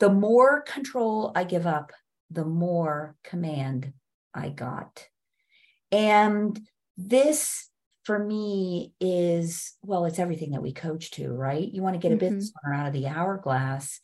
the 0.00 0.10
more 0.10 0.62
control 0.62 1.30
I 1.34 1.44
give 1.44 1.66
up, 1.66 1.92
the 2.30 2.44
more 2.44 3.16
command 3.22 3.92
I 4.34 4.48
got. 4.48 5.06
And 5.92 6.58
this 6.96 7.68
for 8.04 8.18
me 8.18 8.92
is 9.00 9.74
well, 9.82 10.06
it's 10.06 10.18
everything 10.18 10.52
that 10.52 10.62
we 10.62 10.72
coach 10.72 11.12
to, 11.12 11.30
right? 11.30 11.68
You 11.70 11.82
want 11.82 11.94
to 11.94 12.00
get 12.00 12.12
a 12.12 12.16
mm-hmm. 12.16 12.36
business 12.36 12.52
owner 12.64 12.74
out 12.74 12.88
of 12.88 12.92
the 12.92 13.06
hourglass. 13.06 14.00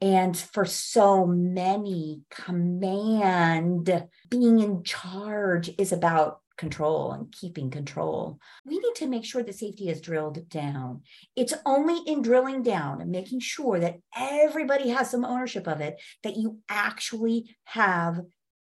And 0.00 0.36
for 0.36 0.64
so 0.64 1.26
many, 1.26 2.22
command, 2.30 4.06
being 4.30 4.60
in 4.60 4.84
charge 4.84 5.70
is 5.76 5.92
about 5.92 6.40
control 6.58 7.12
and 7.12 7.32
keeping 7.32 7.70
control. 7.70 8.38
We 8.66 8.78
need 8.78 8.94
to 8.96 9.06
make 9.06 9.24
sure 9.24 9.42
that 9.42 9.54
safety 9.54 9.88
is 9.88 10.02
drilled 10.02 10.48
down. 10.50 11.02
It's 11.36 11.54
only 11.64 12.02
in 12.06 12.20
drilling 12.20 12.62
down 12.62 13.00
and 13.00 13.10
making 13.10 13.40
sure 13.40 13.80
that 13.80 14.00
everybody 14.14 14.90
has 14.90 15.10
some 15.10 15.24
ownership 15.24 15.66
of 15.66 15.80
it 15.80 15.98
that 16.24 16.36
you 16.36 16.58
actually 16.68 17.56
have 17.64 18.20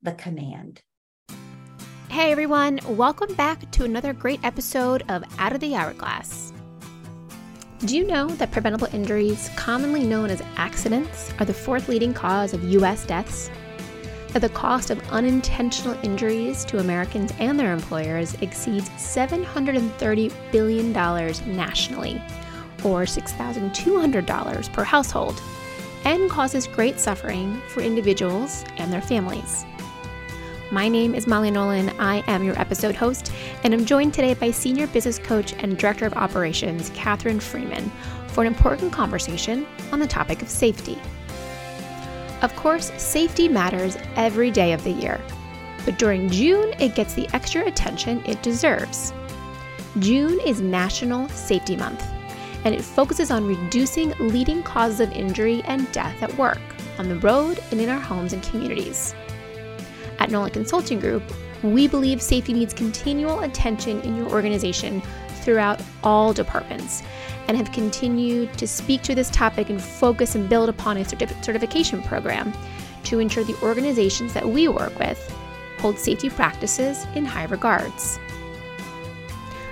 the 0.04 0.12
command. 0.12 0.81
Hey 2.09 2.31
everyone, 2.31 2.80
welcome 2.88 3.34
back 3.36 3.72
to 3.72 3.84
another 3.84 4.14
great 4.14 4.40
episode 4.44 5.04
of 5.09 5.23
Out 5.40 5.54
of 5.54 5.59
the 5.59 5.76
Hourglass. 5.76 6.54
Do 7.80 7.95
you 7.95 8.06
know 8.08 8.28
that 8.28 8.52
preventable 8.52 8.88
injuries, 8.92 9.52
commonly 9.56 10.04
known 10.04 10.31
as 10.31 10.42
accidents, 10.56 11.31
are 11.40 11.45
the 11.45 11.54
fourth 11.54 11.88
leading 11.88 12.14
cause 12.14 12.54
of 12.54 12.64
US 12.64 13.06
deaths? 13.06 13.52
That 14.34 14.40
the 14.41 14.49
cost 14.49 14.90
of 14.90 15.02
unintentional 15.09 15.98
injuries 16.04 16.66
to 16.66 16.80
Americans 16.80 17.34
and 17.40 17.59
their 17.59 17.73
employers 17.73 18.36
exceeds 18.41 18.90
$730 18.90 20.34
billion 20.52 20.91
nationally, 20.91 22.22
or 22.84 23.03
$6,200 23.03 24.73
per 24.73 24.84
household, 24.84 25.41
and 26.03 26.30
causes 26.30 26.67
great 26.67 27.00
suffering 27.00 27.62
for 27.70 27.81
individuals 27.81 28.63
and 28.77 28.94
their 28.94 29.02
families. 29.02 29.66
My 30.69 30.89
name 30.89 31.16
is 31.16 31.28
Molly 31.28 31.50
Nolan. 31.50 31.89
I 31.97 32.25
am 32.28 32.44
your 32.44 32.59
episode 32.59 32.94
host, 32.94 33.31
and 33.64 33.73
I'm 33.73 33.86
joined 33.86 34.14
today 34.14 34.34
by 34.34 34.52
Senior 34.52 34.88
Business 34.88 35.17
Coach 35.17 35.53
and 35.59 35.78
Director 35.78 36.06
of 36.06 36.14
Operations, 36.14 36.89
Kathryn 36.89 37.41
Freeman, 37.41 37.89
for 38.28 38.41
an 38.41 38.47
important 38.47 38.91
conversation 38.91 39.66
on 39.94 40.00
the 40.00 40.08
topic 40.08 40.41
of 40.41 40.50
safety. 40.50 40.97
Of 42.42 42.56
course, 42.56 42.92
safety 43.02 43.48
matters 43.48 43.98
every 44.16 44.52
day 44.52 44.74
of 44.74 44.84
the 44.84 44.92
year, 44.92 45.20
but 45.86 45.98
during 45.98 46.30
June, 46.30 46.74
it 46.80 46.94
gets 46.94 47.16
the 47.16 47.28
extra 47.34 47.66
attention 47.66 48.22
it 48.26 48.44
deserves. 48.44 49.12
June 50.00 50.40
is 50.46 50.62
National 50.62 51.28
Safety 51.30 51.76
Month, 51.76 52.06
and 52.64 52.76
it 52.76 52.84
focuses 52.84 53.32
on 53.32 53.48
reducing 53.48 54.14
leading 54.20 54.62
causes 54.62 55.00
of 55.00 55.12
injury 55.12 55.64
and 55.66 55.92
death 55.92 56.22
at 56.22 56.38
work, 56.38 56.60
on 57.00 57.10
the 57.10 57.18
road, 57.20 57.60
and 57.72 57.82
in 57.82 57.90
our 57.90 58.00
homes 58.00 58.34
and 58.34 58.44
communities. 58.44 59.16
At 60.20 60.30
Nolan 60.30 60.52
Consulting 60.52 61.00
Group, 61.00 61.24
we 61.64 61.88
believe 61.88 62.22
safety 62.22 62.54
needs 62.54 62.74
continual 62.74 63.40
attention 63.40 64.00
in 64.02 64.16
your 64.16 64.30
organization 64.30 65.02
throughout 65.42 65.82
all 66.04 66.34
departments 66.34 67.02
and 67.48 67.58
have 67.58 67.72
continued 67.72 68.53
to 68.58 68.67
speak 68.67 69.02
to 69.03 69.16
this 69.16 69.30
topic 69.30 69.70
and 69.70 69.81
focus 69.81 70.36
and 70.36 70.50
build 70.50 70.70
upon 70.70 70.98
a 70.98 71.02
certif- 71.02 71.44
certification 71.44 72.02
program 72.03 72.53
to 73.03 73.20
ensure 73.20 73.44
the 73.44 73.59
organizations 73.62 74.34
that 74.34 74.48
we 74.48 74.67
work 74.67 74.98
with 75.00 75.34
hold 75.80 75.98
safety 75.98 76.30
practices 76.30 77.06
in 77.16 77.25
high 77.25 77.45
regards. 77.45 78.20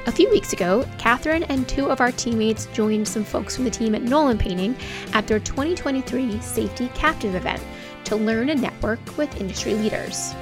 A 0.07 0.11
few 0.11 0.29
weeks 0.29 0.53
ago, 0.53 0.85
Kathryn 0.99 1.45
and 1.49 1.67
two 1.67 1.89
of 1.89 1.99
our 1.99 2.11
teammates 2.11 2.67
joined 2.67 3.07
some 3.07 3.23
folks 3.23 3.55
from 3.55 3.65
the 3.65 3.71
team 3.71 3.95
at 3.95 4.03
Nolan 4.03 4.37
Painting 4.37 4.75
at 5.13 5.25
their 5.25 5.39
2023 5.39 6.39
Safety 6.41 6.89
Captive 6.93 7.33
event 7.33 7.61
to 8.03 8.15
learn 8.15 8.49
and 8.49 8.61
network 8.61 8.99
with 9.17 9.41
industry 9.41 9.73
leaders. 9.73 10.35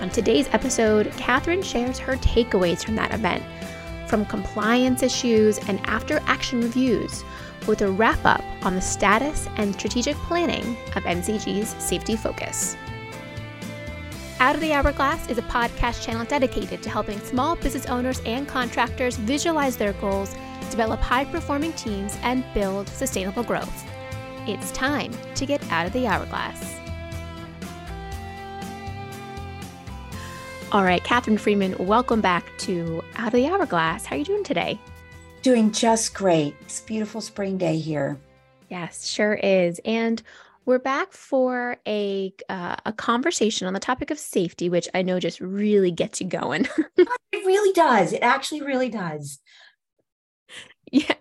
On 0.00 0.10
today's 0.10 0.48
episode, 0.52 1.06
Kathryn 1.12 1.64
shares 1.64 1.98
her 1.98 2.16
takeaways 2.16 2.84
from 2.84 2.96
that 2.96 3.14
event, 3.14 3.42
from 4.10 4.26
compliance 4.26 5.04
issues 5.04 5.58
and 5.68 5.80
after 5.86 6.20
action 6.26 6.60
reviews, 6.60 7.24
with 7.68 7.80
a 7.80 7.90
wrap 7.90 8.18
up 8.24 8.44
on 8.62 8.74
the 8.74 8.80
status 8.80 9.48
and 9.56 9.72
strategic 9.74 10.16
planning 10.16 10.76
of 10.96 11.04
NCG's 11.04 11.80
safety 11.82 12.16
focus. 12.16 12.76
Out 14.40 14.56
of 14.56 14.60
the 14.60 14.72
Hourglass 14.72 15.28
is 15.28 15.38
a 15.38 15.42
podcast 15.42 16.04
channel 16.04 16.24
dedicated 16.24 16.82
to 16.82 16.90
helping 16.90 17.20
small 17.20 17.54
business 17.54 17.86
owners 17.86 18.20
and 18.26 18.48
contractors 18.48 19.16
visualize 19.16 19.76
their 19.76 19.92
goals, 19.94 20.34
develop 20.70 20.98
high 20.98 21.26
performing 21.26 21.72
teams, 21.74 22.18
and 22.22 22.42
build 22.52 22.88
sustainable 22.88 23.44
growth. 23.44 23.84
It's 24.46 24.72
time 24.72 25.12
to 25.36 25.46
get 25.46 25.62
out 25.70 25.86
of 25.86 25.92
the 25.92 26.06
hourglass. 26.08 26.79
All 30.72 30.84
right, 30.84 31.02
Kathryn 31.02 31.36
Freeman, 31.36 31.74
welcome 31.84 32.20
back 32.20 32.46
to 32.58 33.02
Out 33.16 33.26
of 33.26 33.32
the 33.32 33.48
Hourglass. 33.48 34.06
How 34.06 34.14
are 34.14 34.20
you 34.20 34.24
doing 34.24 34.44
today? 34.44 34.78
Doing 35.42 35.72
just 35.72 36.14
great. 36.14 36.54
It's 36.60 36.78
a 36.78 36.84
beautiful 36.84 37.20
spring 37.20 37.58
day 37.58 37.76
here. 37.76 38.16
Yes, 38.68 39.04
sure 39.04 39.34
is. 39.34 39.80
And 39.84 40.22
we're 40.66 40.78
back 40.78 41.12
for 41.12 41.76
a 41.88 42.32
uh, 42.48 42.76
a 42.86 42.92
conversation 42.92 43.66
on 43.66 43.72
the 43.72 43.80
topic 43.80 44.12
of 44.12 44.18
safety, 44.20 44.70
which 44.70 44.88
I 44.94 45.02
know 45.02 45.18
just 45.18 45.40
really 45.40 45.90
gets 45.90 46.20
you 46.20 46.28
going. 46.28 46.68
it 46.96 47.08
really 47.32 47.72
does. 47.72 48.12
It 48.12 48.22
actually 48.22 48.62
really 48.62 48.90
does. 48.90 49.40
Yeah, 50.92 51.14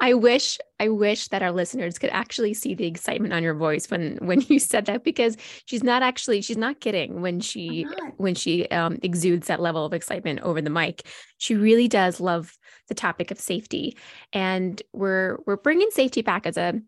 I 0.00 0.14
wish 0.14 0.58
I 0.80 0.88
wish 0.88 1.28
that 1.28 1.42
our 1.42 1.52
listeners 1.52 1.98
could 1.98 2.10
actually 2.10 2.54
see 2.54 2.74
the 2.74 2.86
excitement 2.86 3.32
on 3.32 3.42
your 3.42 3.54
voice 3.54 3.88
when 3.88 4.18
when 4.20 4.40
you 4.48 4.58
said 4.58 4.86
that 4.86 5.04
because 5.04 5.36
she's 5.66 5.84
not 5.84 6.02
actually 6.02 6.40
she's 6.42 6.56
not 6.56 6.80
kidding 6.80 7.22
when 7.22 7.40
she 7.40 7.86
when 8.16 8.34
she 8.34 8.66
um, 8.68 8.98
exudes 9.02 9.46
that 9.46 9.60
level 9.60 9.84
of 9.84 9.92
excitement 9.92 10.40
over 10.40 10.60
the 10.60 10.70
mic. 10.70 11.06
She 11.38 11.54
really 11.54 11.86
does 11.86 12.20
love 12.20 12.56
the 12.88 12.94
topic 12.94 13.30
of 13.30 13.38
safety, 13.38 13.96
and 14.32 14.82
we're 14.92 15.38
we're 15.46 15.56
bringing 15.56 15.90
safety 15.90 16.22
back 16.22 16.46
as 16.46 16.56
a 16.56 16.80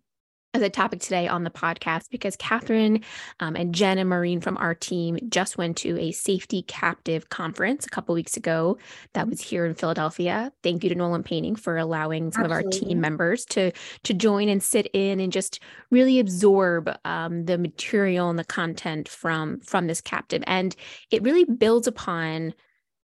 as 0.55 0.63
a 0.63 0.71
topic 0.71 1.01
today 1.01 1.27
on 1.27 1.43
the 1.43 1.51
podcast 1.51 2.11
because 2.11 2.37
Catherine 2.37 3.03
um, 3.41 3.57
and 3.57 3.75
Jen 3.75 3.99
and 3.99 4.09
Maureen 4.09 4.41
from 4.41 4.57
our 4.57 4.75
team 4.75 5.19
just 5.29 5.59
went 5.59 5.77
to 5.79 5.99
a 5.99 6.13
safety 6.13 6.63
captive 6.63 7.29
conference 7.29 7.85
a 7.85 7.91
couple 7.91 8.15
weeks 8.15 8.37
ago 8.37 8.79
that 9.15 9.29
was 9.29 9.41
here 9.41 9.67
in 9.67 9.75
Philadelphia. 9.75 10.53
Thank 10.63 10.85
you 10.85 10.91
to 10.91 10.95
Nolan 10.95 11.25
Painting 11.25 11.57
for 11.57 11.77
allowing 11.77 12.31
some 12.31 12.45
Absolutely. 12.45 12.69
of 12.69 12.73
our 12.83 12.89
team 12.89 13.01
members 13.01 13.45
to 13.47 13.73
to 14.05 14.15
join 14.15 14.49
and 14.49 14.63
sit 14.63 14.87
in 14.93 15.19
and 15.19 15.33
just 15.33 15.59
really 15.91 16.21
absorb 16.21 16.89
um, 17.05 17.47
the 17.47 17.59
material 17.59 18.31
and 18.31 18.39
the 18.39 18.45
content 18.45 19.09
from 19.09 19.59
from 19.61 19.89
this 19.89 20.01
captive. 20.01 20.45
And 20.47 20.77
it 21.11 21.23
really 21.23 21.45
builds 21.45 21.89
upon 21.89 22.55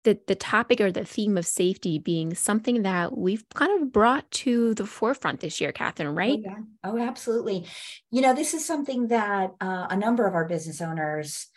the 0.03 0.19
the 0.27 0.35
topic 0.35 0.79
or 0.79 0.91
the 0.91 1.05
theme 1.05 1.37
of 1.37 1.45
safety 1.45 1.99
being 1.99 2.33
something 2.33 2.83
that 2.83 3.17
we've 3.17 3.43
kind 3.53 3.81
of 3.81 3.91
brought 3.91 4.29
to 4.31 4.73
the 4.75 4.85
forefront 4.85 5.41
this 5.41 5.59
year, 5.59 5.71
Kathryn, 5.71 6.07
oh, 6.07 6.11
right? 6.11 6.39
Oh, 6.39 6.43
yeah. 6.43 6.57
oh 6.83 6.97
absolutely. 6.99 7.65
You 8.11 8.21
know, 8.21 8.33
this 8.33 8.53
is 8.53 8.65
something 8.65 9.07
that 9.07 9.51
uh, 9.59 9.87
a 9.89 9.97
number 9.97 10.25
of 10.25 10.35
our 10.35 10.45
business 10.45 10.81
owners, 10.81 11.47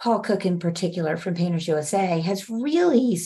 Paul 0.00 0.20
Cook 0.20 0.44
in 0.44 0.58
particular 0.58 1.16
from 1.16 1.34
Painters 1.34 1.68
USA, 1.68 2.20
has 2.20 2.50
really 2.50 3.18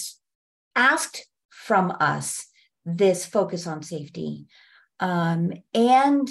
asked 0.76 1.26
from 1.48 1.92
us 2.00 2.46
this 2.84 3.24
focus 3.24 3.66
on 3.66 3.82
safety. 3.82 4.46
Um, 5.00 5.52
and 5.72 6.28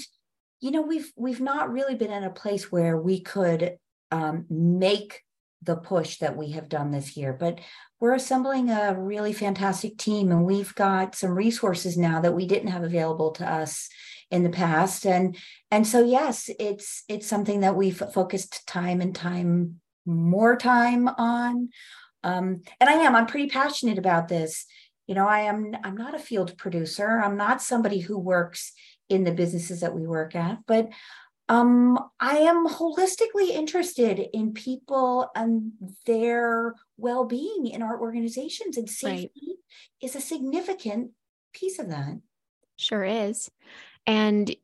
you 0.59 0.71
know, 0.71 0.81
we've 0.81 1.11
we've 1.17 1.41
not 1.41 1.71
really 1.71 1.95
been 1.95 2.11
in 2.11 2.23
a 2.23 2.29
place 2.29 2.71
where 2.71 2.95
we 2.97 3.19
could 3.19 3.77
um, 4.11 4.45
make 4.49 5.23
the 5.63 5.75
push 5.75 6.17
that 6.17 6.37
we 6.37 6.51
have 6.51 6.69
done 6.69 6.91
this 6.91 7.15
year. 7.15 7.33
But 7.33 7.59
we're 7.99 8.13
assembling 8.13 8.69
a 8.69 8.95
really 8.99 9.33
fantastic 9.33 9.97
team, 9.97 10.31
and 10.31 10.45
we've 10.45 10.75
got 10.75 11.15
some 11.15 11.31
resources 11.31 11.97
now 11.97 12.21
that 12.21 12.33
we 12.33 12.45
didn't 12.45 12.69
have 12.69 12.83
available 12.83 13.31
to 13.31 13.49
us 13.49 13.89
in 14.29 14.43
the 14.43 14.49
past. 14.49 15.05
And 15.05 15.37
and 15.71 15.87
so 15.87 16.03
yes, 16.03 16.49
it's 16.59 17.03
it's 17.07 17.27
something 17.27 17.61
that 17.61 17.75
we've 17.75 17.97
focused 18.13 18.67
time 18.67 18.99
and 18.99 19.15
time 19.15 19.79
more 20.05 20.57
time 20.57 21.07
on. 21.07 21.69
Um, 22.23 22.61
and 22.79 22.89
I 22.89 22.93
am 22.93 23.15
I'm 23.15 23.27
pretty 23.27 23.49
passionate 23.49 23.97
about 23.97 24.27
this. 24.27 24.65
You 25.07 25.15
know, 25.15 25.27
I 25.27 25.41
am 25.41 25.75
I'm 25.83 25.95
not 25.95 26.15
a 26.15 26.19
field 26.19 26.57
producer. 26.57 27.21
I'm 27.23 27.37
not 27.37 27.61
somebody 27.61 27.99
who 27.99 28.17
works 28.17 28.73
in 29.09 29.23
the 29.23 29.31
businesses 29.31 29.81
that 29.81 29.93
we 29.93 30.07
work 30.07 30.35
at, 30.35 30.59
but 30.65 30.89
um, 31.53 31.99
I 32.19 32.37
am 32.37 32.67
holistically 32.67 33.49
interested 33.49 34.19
in 34.33 34.53
people 34.53 35.29
and 35.35 35.71
their 36.05 36.73
well 36.97 37.25
being 37.25 37.67
in 37.67 37.83
our 37.83 37.99
organizations, 37.99 38.77
and 38.77 38.89
safety 38.89 39.29
right. 39.47 39.57
is 40.01 40.15
a 40.15 40.21
significant 40.21 41.11
piece 41.53 41.77
of 41.77 41.89
that. 41.89 42.19
Sure 42.77 43.03
is. 43.03 43.51
And 44.07 44.55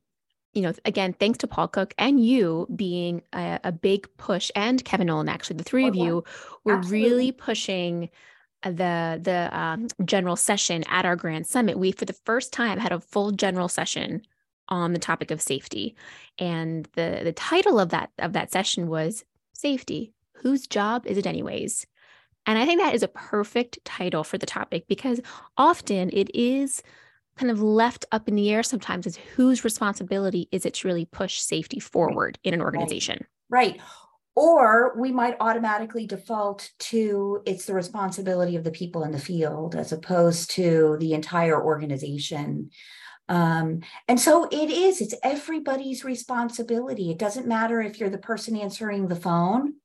you 0.53 0.63
know, 0.63 0.73
again, 0.83 1.13
thanks 1.13 1.37
to 1.39 1.47
Paul 1.47 1.67
Cook 1.67 1.93
and 1.99 2.25
you 2.25 2.67
being 2.75 3.21
a, 3.33 3.59
a 3.65 3.71
big 3.71 4.07
push, 4.17 4.49
and 4.55 4.83
Kevin 4.83 5.07
Nolan, 5.07 5.29
actually, 5.29 5.57
the 5.57 5.63
three 5.63 5.85
oh, 5.85 5.89
of 5.89 5.95
yeah. 5.95 6.03
you 6.05 6.23
were 6.63 6.77
Absolutely. 6.77 7.09
really 7.09 7.31
pushing 7.31 8.09
the 8.63 9.19
the 9.21 9.49
um, 9.57 9.87
general 10.05 10.35
session 10.35 10.83
at 10.87 11.05
our 11.05 11.15
grand 11.15 11.45
summit. 11.45 11.77
We, 11.77 11.91
for 11.91 12.05
the 12.05 12.13
first 12.13 12.51
time, 12.51 12.79
had 12.79 12.91
a 12.91 12.99
full 12.99 13.31
general 13.31 13.67
session 13.67 14.23
on 14.69 14.93
the 14.93 14.99
topic 14.99 15.31
of 15.31 15.41
safety. 15.41 15.95
And 16.37 16.87
the 16.93 17.21
the 17.23 17.33
title 17.33 17.79
of 17.79 17.89
that 17.89 18.11
of 18.19 18.33
that 18.33 18.51
session 18.51 18.87
was 18.87 19.23
Safety. 19.53 20.13
Whose 20.35 20.67
job 20.67 21.05
is 21.05 21.17
it 21.17 21.27
anyways? 21.27 21.85
And 22.45 22.57
I 22.57 22.65
think 22.65 22.79
that 22.79 22.95
is 22.95 23.03
a 23.03 23.09
perfect 23.09 23.77
title 23.83 24.23
for 24.23 24.37
the 24.37 24.45
topic 24.45 24.87
because 24.87 25.19
often 25.57 26.09
it 26.13 26.33
is 26.33 26.81
kind 27.35 27.51
of 27.51 27.61
left 27.61 28.05
up 28.11 28.27
in 28.27 28.35
the 28.35 28.49
air 28.51 28.63
sometimes 28.63 29.05
is 29.05 29.17
whose 29.35 29.63
responsibility 29.63 30.47
is 30.51 30.65
it 30.65 30.75
to 30.75 30.87
really 30.87 31.05
push 31.05 31.39
safety 31.39 31.79
forward 31.79 32.39
in 32.43 32.53
an 32.53 32.61
organization. 32.61 33.25
Right. 33.49 33.73
right. 33.73 33.81
Or 34.35 34.93
we 34.97 35.11
might 35.11 35.35
automatically 35.41 36.07
default 36.07 36.71
to 36.79 37.41
it's 37.45 37.65
the 37.65 37.73
responsibility 37.73 38.55
of 38.55 38.63
the 38.63 38.71
people 38.71 39.03
in 39.03 39.11
the 39.11 39.19
field 39.19 39.75
as 39.75 39.91
opposed 39.91 40.51
to 40.51 40.95
the 40.99 41.13
entire 41.13 41.61
organization. 41.61 42.69
Um, 43.29 43.81
and 44.07 44.19
so 44.19 44.45
it 44.51 44.69
is, 44.69 44.99
it's 44.99 45.15
everybody's 45.23 46.03
responsibility. 46.03 47.11
It 47.11 47.19
doesn't 47.19 47.47
matter 47.47 47.79
if 47.79 47.99
you're 47.99 48.09
the 48.09 48.17
person 48.17 48.57
answering 48.57 49.07
the 49.07 49.15
phone. 49.15 49.75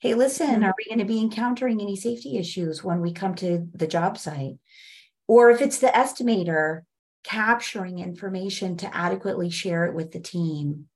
Hey, 0.00 0.14
listen, 0.14 0.46
mm-hmm. 0.46 0.64
are 0.64 0.74
we 0.78 0.84
going 0.84 0.98
to 0.98 1.12
be 1.12 1.20
encountering 1.20 1.80
any 1.80 1.96
safety 1.96 2.36
issues 2.36 2.84
when 2.84 3.00
we 3.00 3.12
come 3.12 3.34
to 3.36 3.66
the 3.72 3.86
job 3.86 4.18
site? 4.18 4.58
Or 5.26 5.50
if 5.50 5.62
it's 5.62 5.78
the 5.78 5.88
estimator 5.88 6.82
capturing 7.24 7.98
information 7.98 8.76
to 8.76 8.96
adequately 8.96 9.50
share 9.50 9.86
it 9.86 9.94
with 9.94 10.12
the 10.12 10.20
team. 10.20 10.86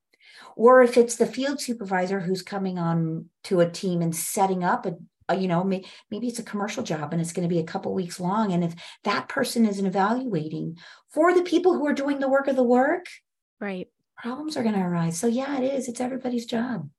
Or 0.55 0.81
if 0.81 0.95
it's 0.95 1.15
the 1.15 1.25
field 1.25 1.59
supervisor 1.59 2.19
who's 2.19 2.41
coming 2.41 2.77
on 2.77 3.25
to 3.45 3.59
a 3.59 3.69
team 3.69 4.01
and 4.01 4.15
setting 4.15 4.63
up 4.63 4.85
a, 4.85 4.95
Uh, 5.29 5.33
you 5.33 5.47
know 5.47 5.63
maybe 5.63 6.27
it's 6.27 6.39
a 6.39 6.43
commercial 6.43 6.83
job 6.83 7.11
and 7.11 7.21
it's 7.21 7.33
going 7.33 7.47
to 7.47 7.53
be 7.53 7.59
a 7.59 7.63
couple 7.63 7.93
weeks 7.93 8.19
long. 8.19 8.51
And 8.51 8.63
if 8.63 8.73
that 9.03 9.29
person 9.29 9.65
isn't 9.65 9.85
evaluating 9.85 10.77
for 11.09 11.33
the 11.33 11.43
people 11.43 11.73
who 11.73 11.85
are 11.85 11.93
doing 11.93 12.19
the 12.19 12.29
work 12.29 12.47
of 12.47 12.55
the 12.55 12.63
work 12.63 13.05
right. 13.59 13.87
problems 14.17 14.57
are 14.57 14.63
going 14.63 14.75
to 14.75 14.81
arise. 14.81 15.19
So 15.19 15.27
yeah 15.27 15.57
it 15.57 15.63
is. 15.63 15.87
It's 15.87 16.01
everybody's 16.01 16.45
job 16.45 16.89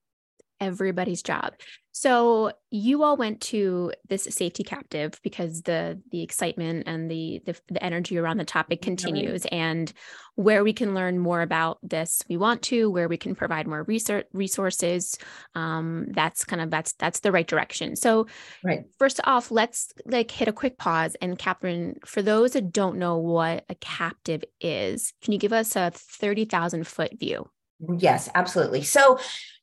everybody's 0.61 1.23
job. 1.23 1.55
So 1.93 2.53
you 2.71 3.03
all 3.03 3.17
went 3.17 3.41
to 3.43 3.93
this 4.09 4.25
safety 4.25 4.63
captive 4.63 5.21
because 5.23 5.63
the 5.63 6.01
the 6.13 6.23
excitement 6.23 6.85
and 6.87 7.11
the 7.11 7.43
the, 7.45 7.61
the 7.69 7.83
energy 7.83 8.17
around 8.17 8.37
the 8.37 8.45
topic 8.45 8.81
continues. 8.81 9.45
And 9.47 9.93
where 10.37 10.63
we 10.63 10.73
can 10.73 10.95
learn 10.95 11.19
more 11.19 11.43
about 11.43 11.79
this 11.83 12.23
we 12.29 12.37
want 12.37 12.63
to 12.63 12.89
where 12.91 13.09
we 13.09 13.17
can 13.17 13.35
provide 13.35 13.67
more 13.67 13.83
research 13.83 14.27
resources 14.33 15.19
um, 15.55 16.07
that's 16.13 16.45
kind 16.45 16.63
of 16.63 16.71
that's 16.71 16.93
that's 16.95 17.21
the 17.21 17.33
right 17.33 17.47
direction. 17.47 17.97
So 17.97 18.29
right. 18.65 18.85
first 18.99 19.21
off 19.25 19.51
let's 19.51 19.93
like 20.07 20.31
hit 20.31 20.49
a 20.49 20.53
quick 20.53 20.79
pause. 20.79 21.17
And 21.21 21.39
kathryn 21.39 21.97
for 22.07 22.23
those 22.23 22.53
that 22.53 22.73
don't 22.73 22.99
know 22.99 23.19
what 23.19 23.65
a 23.69 23.75
captive 23.75 24.45
is 24.61 25.13
can 25.23 25.33
you 25.33 25.39
give 25.39 25.53
us 25.53 25.75
a 25.75 25.91
30000 25.95 26.87
foot 26.87 27.19
view? 27.19 27.51
Yes 27.99 28.29
absolutely. 28.35 28.83
So 28.85 29.19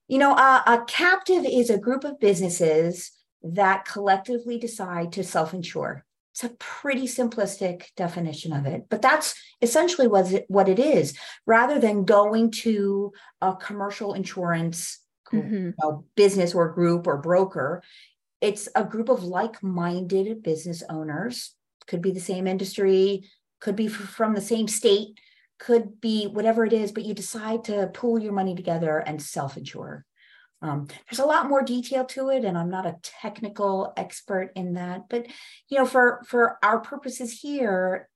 you 0.07 0.17
know, 0.17 0.33
uh, 0.33 0.61
a 0.65 0.83
captive 0.85 1.45
is 1.45 1.69
a 1.69 1.77
group 1.77 2.03
of 2.03 2.19
businesses 2.19 3.11
that 3.43 3.85
collectively 3.85 4.57
decide 4.57 5.11
to 5.13 5.23
self 5.23 5.53
insure. 5.53 6.05
It's 6.33 6.43
a 6.43 6.55
pretty 6.59 7.07
simplistic 7.07 7.85
definition 7.95 8.53
of 8.53 8.65
it, 8.67 8.85
but 8.89 9.01
that's 9.01 9.33
essentially 9.61 10.07
what 10.07 10.31
it, 10.31 10.45
what 10.47 10.69
it 10.69 10.77
is. 10.77 11.17
Rather 11.47 11.79
than 11.79 12.05
going 12.05 12.51
to 12.51 13.11
a 13.41 13.55
commercial 13.55 14.13
insurance 14.13 14.99
mm-hmm. 15.33 15.53
you 15.53 15.73
know, 15.81 16.05
business 16.15 16.53
or 16.53 16.71
group 16.71 17.07
or 17.07 17.17
broker, 17.17 17.81
it's 18.39 18.69
a 18.75 18.83
group 18.83 19.09
of 19.09 19.23
like 19.23 19.63
minded 19.63 20.43
business 20.43 20.83
owners, 20.89 21.55
could 21.87 22.01
be 22.01 22.11
the 22.11 22.19
same 22.19 22.45
industry, 22.45 23.23
could 23.59 23.75
be 23.75 23.87
from 23.87 24.35
the 24.35 24.41
same 24.41 24.67
state, 24.67 25.19
could 25.59 25.99
be 25.99 26.25
whatever 26.25 26.65
it 26.65 26.73
is, 26.73 26.91
but 26.91 27.05
you 27.05 27.13
decide 27.13 27.63
to 27.65 27.87
pool 27.93 28.19
your 28.19 28.33
money 28.33 28.55
together 28.55 28.97
and 28.99 29.21
self 29.21 29.57
insure. 29.57 30.05
Um, 30.61 30.87
there's 31.09 31.19
a 31.19 31.25
lot 31.25 31.49
more 31.49 31.61
detail 31.61 32.05
to 32.05 32.29
it, 32.29 32.43
and 32.43 32.57
I'm 32.57 32.69
not 32.69 32.85
a 32.85 32.97
technical 33.03 33.93
expert 33.95 34.51
in 34.55 34.73
that. 34.73 35.09
But 35.09 35.27
you 35.69 35.77
know, 35.77 35.85
for 35.85 36.23
for 36.27 36.57
our 36.63 36.79
purposes 36.79 37.39
here, 37.41 38.09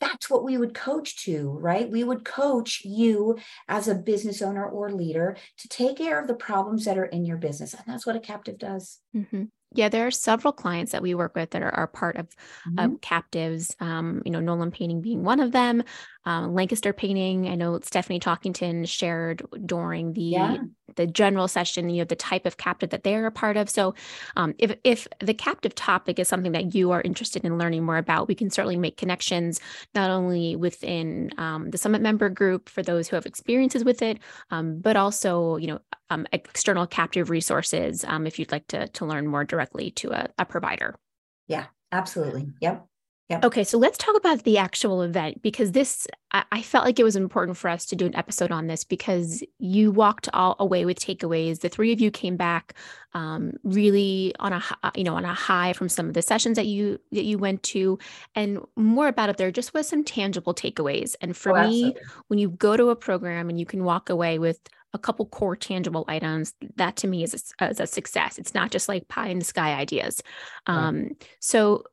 that's 0.00 0.30
what 0.30 0.44
we 0.44 0.56
would 0.56 0.74
coach 0.74 1.24
to, 1.24 1.50
right? 1.60 1.90
We 1.90 2.04
would 2.04 2.24
coach 2.24 2.84
you 2.84 3.38
as 3.68 3.88
a 3.88 3.96
business 3.96 4.42
owner 4.42 4.64
or 4.64 4.92
leader 4.92 5.36
to 5.58 5.68
take 5.68 5.98
care 5.98 6.20
of 6.20 6.28
the 6.28 6.34
problems 6.34 6.84
that 6.84 6.98
are 6.98 7.06
in 7.06 7.24
your 7.24 7.36
business, 7.36 7.74
and 7.74 7.82
that's 7.86 8.06
what 8.06 8.16
a 8.16 8.20
captive 8.20 8.58
does. 8.58 8.98
Mm-hmm. 9.14 9.44
Yeah, 9.74 9.90
there 9.90 10.06
are 10.06 10.10
several 10.10 10.52
clients 10.52 10.92
that 10.92 11.02
we 11.02 11.14
work 11.14 11.34
with 11.34 11.50
that 11.50 11.62
are, 11.62 11.74
are 11.74 11.86
part 11.86 12.16
of, 12.16 12.28
mm-hmm. 12.66 12.78
of 12.78 13.00
captives. 13.02 13.76
Um, 13.80 14.22
you 14.24 14.30
know, 14.30 14.40
Nolan 14.40 14.70
Painting 14.70 15.02
being 15.02 15.22
one 15.22 15.40
of 15.40 15.52
them. 15.52 15.82
Um, 16.28 16.52
Lancaster 16.52 16.92
Painting. 16.92 17.48
I 17.48 17.54
know 17.54 17.80
Stephanie 17.82 18.20
Talkington 18.20 18.86
shared 18.86 19.42
during 19.64 20.12
the 20.12 20.20
yeah. 20.20 20.58
the 20.94 21.06
general 21.06 21.48
session. 21.48 21.88
You 21.88 22.02
know, 22.02 22.04
the 22.04 22.16
type 22.16 22.44
of 22.44 22.58
captive 22.58 22.90
that 22.90 23.02
they 23.02 23.14
are 23.14 23.24
a 23.24 23.30
part 23.30 23.56
of. 23.56 23.70
So, 23.70 23.94
um, 24.36 24.54
if 24.58 24.76
if 24.84 25.08
the 25.20 25.32
captive 25.32 25.74
topic 25.74 26.18
is 26.18 26.28
something 26.28 26.52
that 26.52 26.74
you 26.74 26.90
are 26.90 27.00
interested 27.00 27.46
in 27.46 27.56
learning 27.56 27.82
more 27.82 27.96
about, 27.96 28.28
we 28.28 28.34
can 28.34 28.50
certainly 28.50 28.76
make 28.76 28.98
connections 28.98 29.58
not 29.94 30.10
only 30.10 30.54
within 30.54 31.30
um, 31.38 31.70
the 31.70 31.78
summit 31.78 32.02
member 32.02 32.28
group 32.28 32.68
for 32.68 32.82
those 32.82 33.08
who 33.08 33.16
have 33.16 33.24
experiences 33.24 33.82
with 33.82 34.02
it, 34.02 34.18
um, 34.50 34.80
but 34.80 34.96
also 34.96 35.56
you 35.56 35.68
know 35.68 35.80
um, 36.10 36.26
external 36.32 36.86
captive 36.86 37.30
resources 37.30 38.04
if 38.26 38.38
you'd 38.38 38.52
like 38.52 38.66
to 38.66 38.86
to 38.88 39.06
learn 39.06 39.26
more 39.26 39.44
directly 39.44 39.92
to 39.92 40.10
a, 40.10 40.28
a 40.36 40.44
provider. 40.44 40.94
Yeah, 41.46 41.64
absolutely. 41.90 42.48
Yep. 42.60 42.86
Yep. 43.28 43.44
Okay, 43.44 43.64
so 43.64 43.76
let's 43.76 43.98
talk 43.98 44.16
about 44.16 44.44
the 44.44 44.56
actual 44.56 45.02
event 45.02 45.42
because 45.42 45.72
this, 45.72 46.06
I, 46.32 46.44
I, 46.50 46.62
felt 46.62 46.86
like 46.86 46.98
it 46.98 47.04
was 47.04 47.14
important 47.14 47.58
for 47.58 47.68
us 47.68 47.84
to 47.86 47.96
do 47.96 48.06
an 48.06 48.16
episode 48.16 48.50
on 48.50 48.68
this 48.68 48.84
because 48.84 49.44
you 49.58 49.90
walked 49.90 50.30
all 50.32 50.56
away 50.58 50.86
with 50.86 50.98
takeaways. 50.98 51.60
The 51.60 51.68
three 51.68 51.92
of 51.92 52.00
you 52.00 52.10
came 52.10 52.38
back 52.38 52.72
um, 53.12 53.52
really 53.64 54.34
on 54.40 54.54
a, 54.54 54.62
you 54.94 55.04
know, 55.04 55.14
on 55.14 55.26
a 55.26 55.34
high 55.34 55.74
from 55.74 55.90
some 55.90 56.08
of 56.08 56.14
the 56.14 56.22
sessions 56.22 56.56
that 56.56 56.66
you 56.66 56.98
that 57.12 57.24
you 57.24 57.36
went 57.36 57.62
to, 57.64 57.98
and 58.34 58.60
more 58.76 59.08
about 59.08 59.28
it. 59.28 59.36
There 59.36 59.50
just 59.50 59.74
was 59.74 59.86
some 59.86 60.04
tangible 60.04 60.54
takeaways. 60.54 61.14
And 61.20 61.36
for 61.36 61.56
oh, 61.58 61.68
me, 61.68 61.94
when 62.28 62.38
you 62.38 62.48
go 62.48 62.78
to 62.78 62.88
a 62.88 62.96
program 62.96 63.50
and 63.50 63.60
you 63.60 63.66
can 63.66 63.84
walk 63.84 64.08
away 64.08 64.38
with 64.38 64.58
a 64.94 64.98
couple 64.98 65.26
core 65.26 65.54
tangible 65.54 66.06
items 66.08 66.54
that 66.76 66.96
to 66.96 67.06
me 67.06 67.22
is 67.22 67.54
a, 67.60 67.68
is 67.68 67.78
a 67.78 67.86
success 67.86 68.38
it's 68.38 68.54
not 68.54 68.70
just 68.70 68.88
like 68.88 69.06
pie 69.08 69.28
in 69.28 69.38
the 69.38 69.44
sky 69.44 69.74
ideas 69.74 70.22
um, 70.66 71.02
right. 71.02 71.28
so 71.40 71.84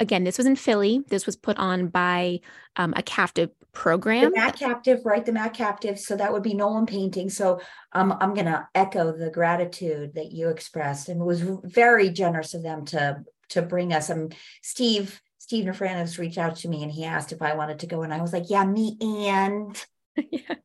again 0.00 0.24
this 0.24 0.38
was 0.38 0.46
in 0.46 0.56
philly. 0.56 1.02
This 1.08 1.26
was 1.26 1.36
put 1.36 1.56
on 1.58 1.88
by 1.88 2.40
um, 2.76 2.94
a 2.96 3.02
captive 3.02 3.50
program. 3.72 4.30
The 4.30 4.38
mac 4.38 4.58
captive 4.58 5.00
right 5.04 5.24
the 5.24 5.32
mac 5.32 5.54
captive 5.54 5.98
so 5.98 6.16
that 6.16 6.32
would 6.32 6.42
be 6.42 6.54
nolan 6.54 6.86
painting. 6.86 7.30
So 7.30 7.60
um, 7.92 8.16
i'm 8.20 8.34
going 8.34 8.46
to 8.46 8.66
echo 8.74 9.12
the 9.12 9.30
gratitude 9.30 10.14
that 10.14 10.32
you 10.32 10.48
expressed 10.48 11.08
and 11.08 11.20
it 11.20 11.24
was 11.24 11.42
very 11.64 12.10
generous 12.10 12.54
of 12.54 12.62
them 12.62 12.84
to 12.86 13.22
to 13.50 13.62
bring 13.62 13.92
us. 13.92 14.10
Um 14.10 14.30
steve 14.62 15.20
steve 15.38 15.64
Nafranos 15.64 16.18
reached 16.18 16.38
out 16.38 16.56
to 16.56 16.68
me 16.68 16.82
and 16.82 16.90
he 16.90 17.04
asked 17.04 17.30
if 17.30 17.40
i 17.40 17.54
wanted 17.54 17.78
to 17.78 17.86
go 17.86 18.02
and 18.02 18.12
i 18.12 18.20
was 18.20 18.32
like 18.32 18.50
yeah 18.50 18.64
me 18.64 18.96
and 19.00 19.86
yeah. 20.30 20.56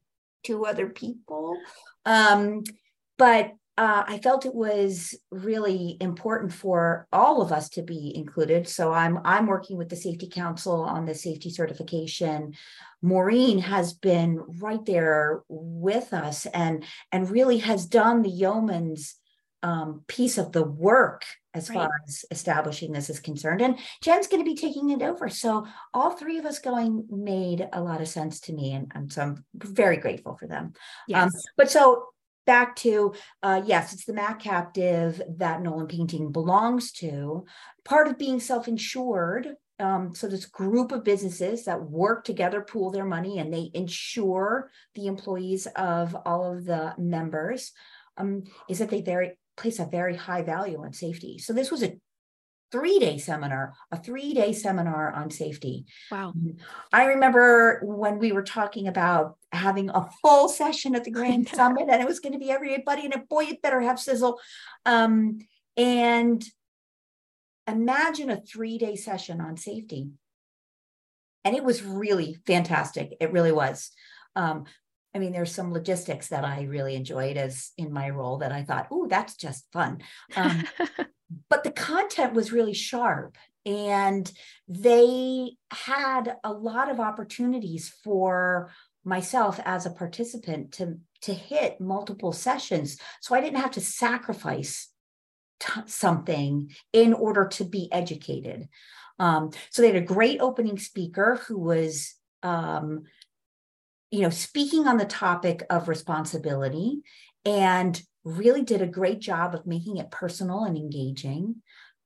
to 0.44 0.66
other 0.66 0.88
people. 0.88 1.58
Um, 2.06 2.64
but 3.18 3.52
uh, 3.82 4.04
I 4.08 4.20
felt 4.20 4.46
it 4.46 4.54
was 4.54 5.16
really 5.32 5.98
important 6.00 6.54
for 6.54 7.08
all 7.12 7.42
of 7.42 7.52
us 7.52 7.68
to 7.70 7.82
be 7.82 8.16
included. 8.16 8.68
So 8.68 8.94
I'm 8.94 9.20
I'm 9.26 9.48
working 9.48 9.76
with 9.76 9.90
the 9.90 9.96
Safety 9.96 10.30
Council 10.30 10.84
on 10.84 11.08
the 11.08 11.16
safety 11.16 11.50
certification. 11.50 12.54
Maureen 13.02 13.58
has 13.58 13.94
been 13.94 14.40
right 14.60 14.86
there 14.86 15.42
with 15.50 16.14
us 16.14 16.46
and 16.46 16.86
and 17.12 17.32
really 17.32 17.58
has 17.58 17.88
done 17.88 18.22
the 18.22 18.30
yeoman's 18.30 19.16
um, 19.64 20.04
piece 20.06 20.38
of 20.38 20.52
the 20.52 20.64
work 20.64 21.26
as 21.56 21.68
right. 21.72 21.78
far 21.78 21.90
as 22.08 22.24
establishing 22.30 22.92
this 22.92 23.10
is 23.10 23.20
concerned. 23.20 23.64
And 23.64 23.80
Jen's 24.04 24.28
going 24.28 24.44
to 24.44 24.50
be 24.50 24.56
taking 24.56 24.92
it 24.92 25.02
over. 25.02 25.28
So 25.28 25.66
all 25.92 26.12
three 26.12 26.38
of 26.38 26.46
us 26.46 26.60
going 26.60 27.08
made 27.10 27.68
a 27.74 27.82
lot 27.82 28.00
of 28.00 28.08
sense 28.08 28.42
to 28.42 28.54
me. 28.54 28.74
And, 28.74 28.92
and 28.94 29.12
so 29.12 29.22
I'm 29.24 29.46
very 29.56 29.98
grateful 29.98 30.38
for 30.38 30.46
them. 30.46 30.66
Um, 30.66 30.74
yes. 31.08 31.24
Um, 31.24 31.32
but 31.58 31.72
so 31.72 32.06
back 32.46 32.76
to 32.78 33.14
uh, 33.44 33.62
yes, 33.66 33.94
it's 33.94 34.06
the 34.06 34.14
Mac 34.14 34.40
captive 34.40 35.22
that 35.38 35.62
Nolan 35.62 35.88
Painting 35.88 36.32
belongs 36.32 36.92
to. 36.94 37.46
Part 37.86 38.08
of 38.08 38.18
being 38.18 38.40
self-insured 38.40 39.56
um, 39.82 40.14
so 40.14 40.28
this 40.28 40.46
group 40.46 40.92
of 40.92 41.04
businesses 41.04 41.66
that 41.66 41.82
work 41.82 42.24
together 42.24 42.62
pool 42.62 42.92
their 42.92 43.06
money 43.06 43.40
and 43.40 43.52
they 43.52 43.72
insure 43.74 44.70
the 44.94 45.08
employees 45.08 45.66
of 45.76 46.16
all 46.26 46.56
of 46.56 46.66
the 46.66 46.94
members 47.00 47.72
um, 48.18 48.44
is 48.70 48.78
that 48.80 48.90
they 48.90 49.02
very 49.02 49.40
place 49.58 49.80
a 49.80 49.86
very 49.86 50.16
high 50.16 50.44
value 50.44 50.82
on 50.84 50.94
safety. 50.94 51.38
So 51.40 51.54
this 51.54 51.72
was 51.72 51.84
a 51.84 51.98
three 52.72 53.00
day 53.00 53.18
seminar, 53.18 53.74
a 53.92 53.98
three 53.98 54.34
day 54.34 54.54
seminar 54.54 55.12
on 55.12 55.30
safety. 55.30 55.86
Wow. 56.12 56.34
I 56.92 57.06
remember 57.06 57.82
when 57.84 58.20
we 58.20 58.32
were 58.32 58.44
talking 58.44 58.88
about 58.88 59.38
having 59.52 59.90
a 59.90 60.10
full 60.22 60.48
session 60.48 60.96
at 60.96 61.04
the 61.04 61.12
Grand 61.20 61.48
Summit 61.50 61.88
and 61.90 62.02
it 62.02 62.08
was 62.08 62.20
going 62.20 62.34
to 62.34 62.40
be 62.40 62.52
everybody 62.52 63.06
and 63.06 63.28
boy, 63.28 63.46
it 63.46 63.62
better 63.62 63.82
have 63.82 64.00
sizzle. 64.00 64.40
Um, 64.86 65.40
and 65.78 66.44
imagine 67.68 68.30
a 68.30 68.42
three 68.42 68.78
day 68.78 68.96
session 68.96 69.42
on 69.42 69.58
safety. 69.58 70.10
And 71.44 71.56
it 71.56 71.64
was 71.64 71.84
really 71.84 72.38
fantastic. 72.46 73.16
It 73.20 73.32
really 73.32 73.52
was. 73.52 73.92
Um, 74.36 74.66
I 75.14 75.20
mean, 75.20 75.34
there's 75.34 75.54
some 75.54 75.74
logistics 75.74 76.30
that 76.30 76.46
I 76.46 76.64
really 76.64 76.96
enjoyed 76.96 77.38
as 77.38 77.72
in 77.78 77.92
my 77.92 78.10
role 78.10 78.38
that 78.38 78.52
I 78.52 78.64
thought, 78.64 78.88
oh, 78.92 79.08
that's 79.08 79.36
just 79.36 79.66
fun. 79.74 80.00
Um, 80.36 80.64
but 81.50 81.64
the 81.64 81.72
content 81.72 82.34
was 82.34 82.52
really 82.52 82.74
sharp 82.74 83.38
and 83.66 84.32
they 84.68 85.52
had 85.72 86.36
a 86.44 86.52
lot 86.52 86.90
of 86.90 87.00
opportunities 87.00 87.94
for 88.04 88.72
myself 89.04 89.60
as 89.66 89.86
a 89.86 89.92
participant 89.92 90.72
to 90.74 90.98
to 91.22 91.34
hit 91.34 91.80
multiple 91.80 92.32
sessions 92.32 92.98
so 93.20 93.36
i 93.36 93.42
didn't 93.42 93.60
have 93.60 93.72
to 93.72 93.82
sacrifice 93.82 94.90
t- 95.60 95.82
something 95.86 96.72
in 96.94 97.14
order 97.14 97.48
to 97.48 97.64
be 97.64 97.92
educated 97.92 98.68
um, 99.20 99.52
so 99.70 99.82
they 99.82 99.90
had 99.90 100.02
a 100.02 100.02
great 100.02 100.42
opening 100.42 100.80
speaker 100.80 101.40
who 101.48 101.60
was 101.60 102.16
um, 102.42 103.04
you 104.12 104.22
know 104.22 104.30
speaking 104.30 104.88
on 104.88 104.98
the 104.98 105.06
topic 105.06 105.64
of 105.70 105.88
responsibility 105.88 107.02
and 107.46 108.02
really 108.24 108.62
did 108.62 108.82
a 108.82 108.88
great 108.88 109.20
job 109.20 109.56
of 109.56 109.66
making 109.66 109.98
it 109.98 110.12
personal 110.12 110.64
and 110.64 110.78
engaging 110.78 111.56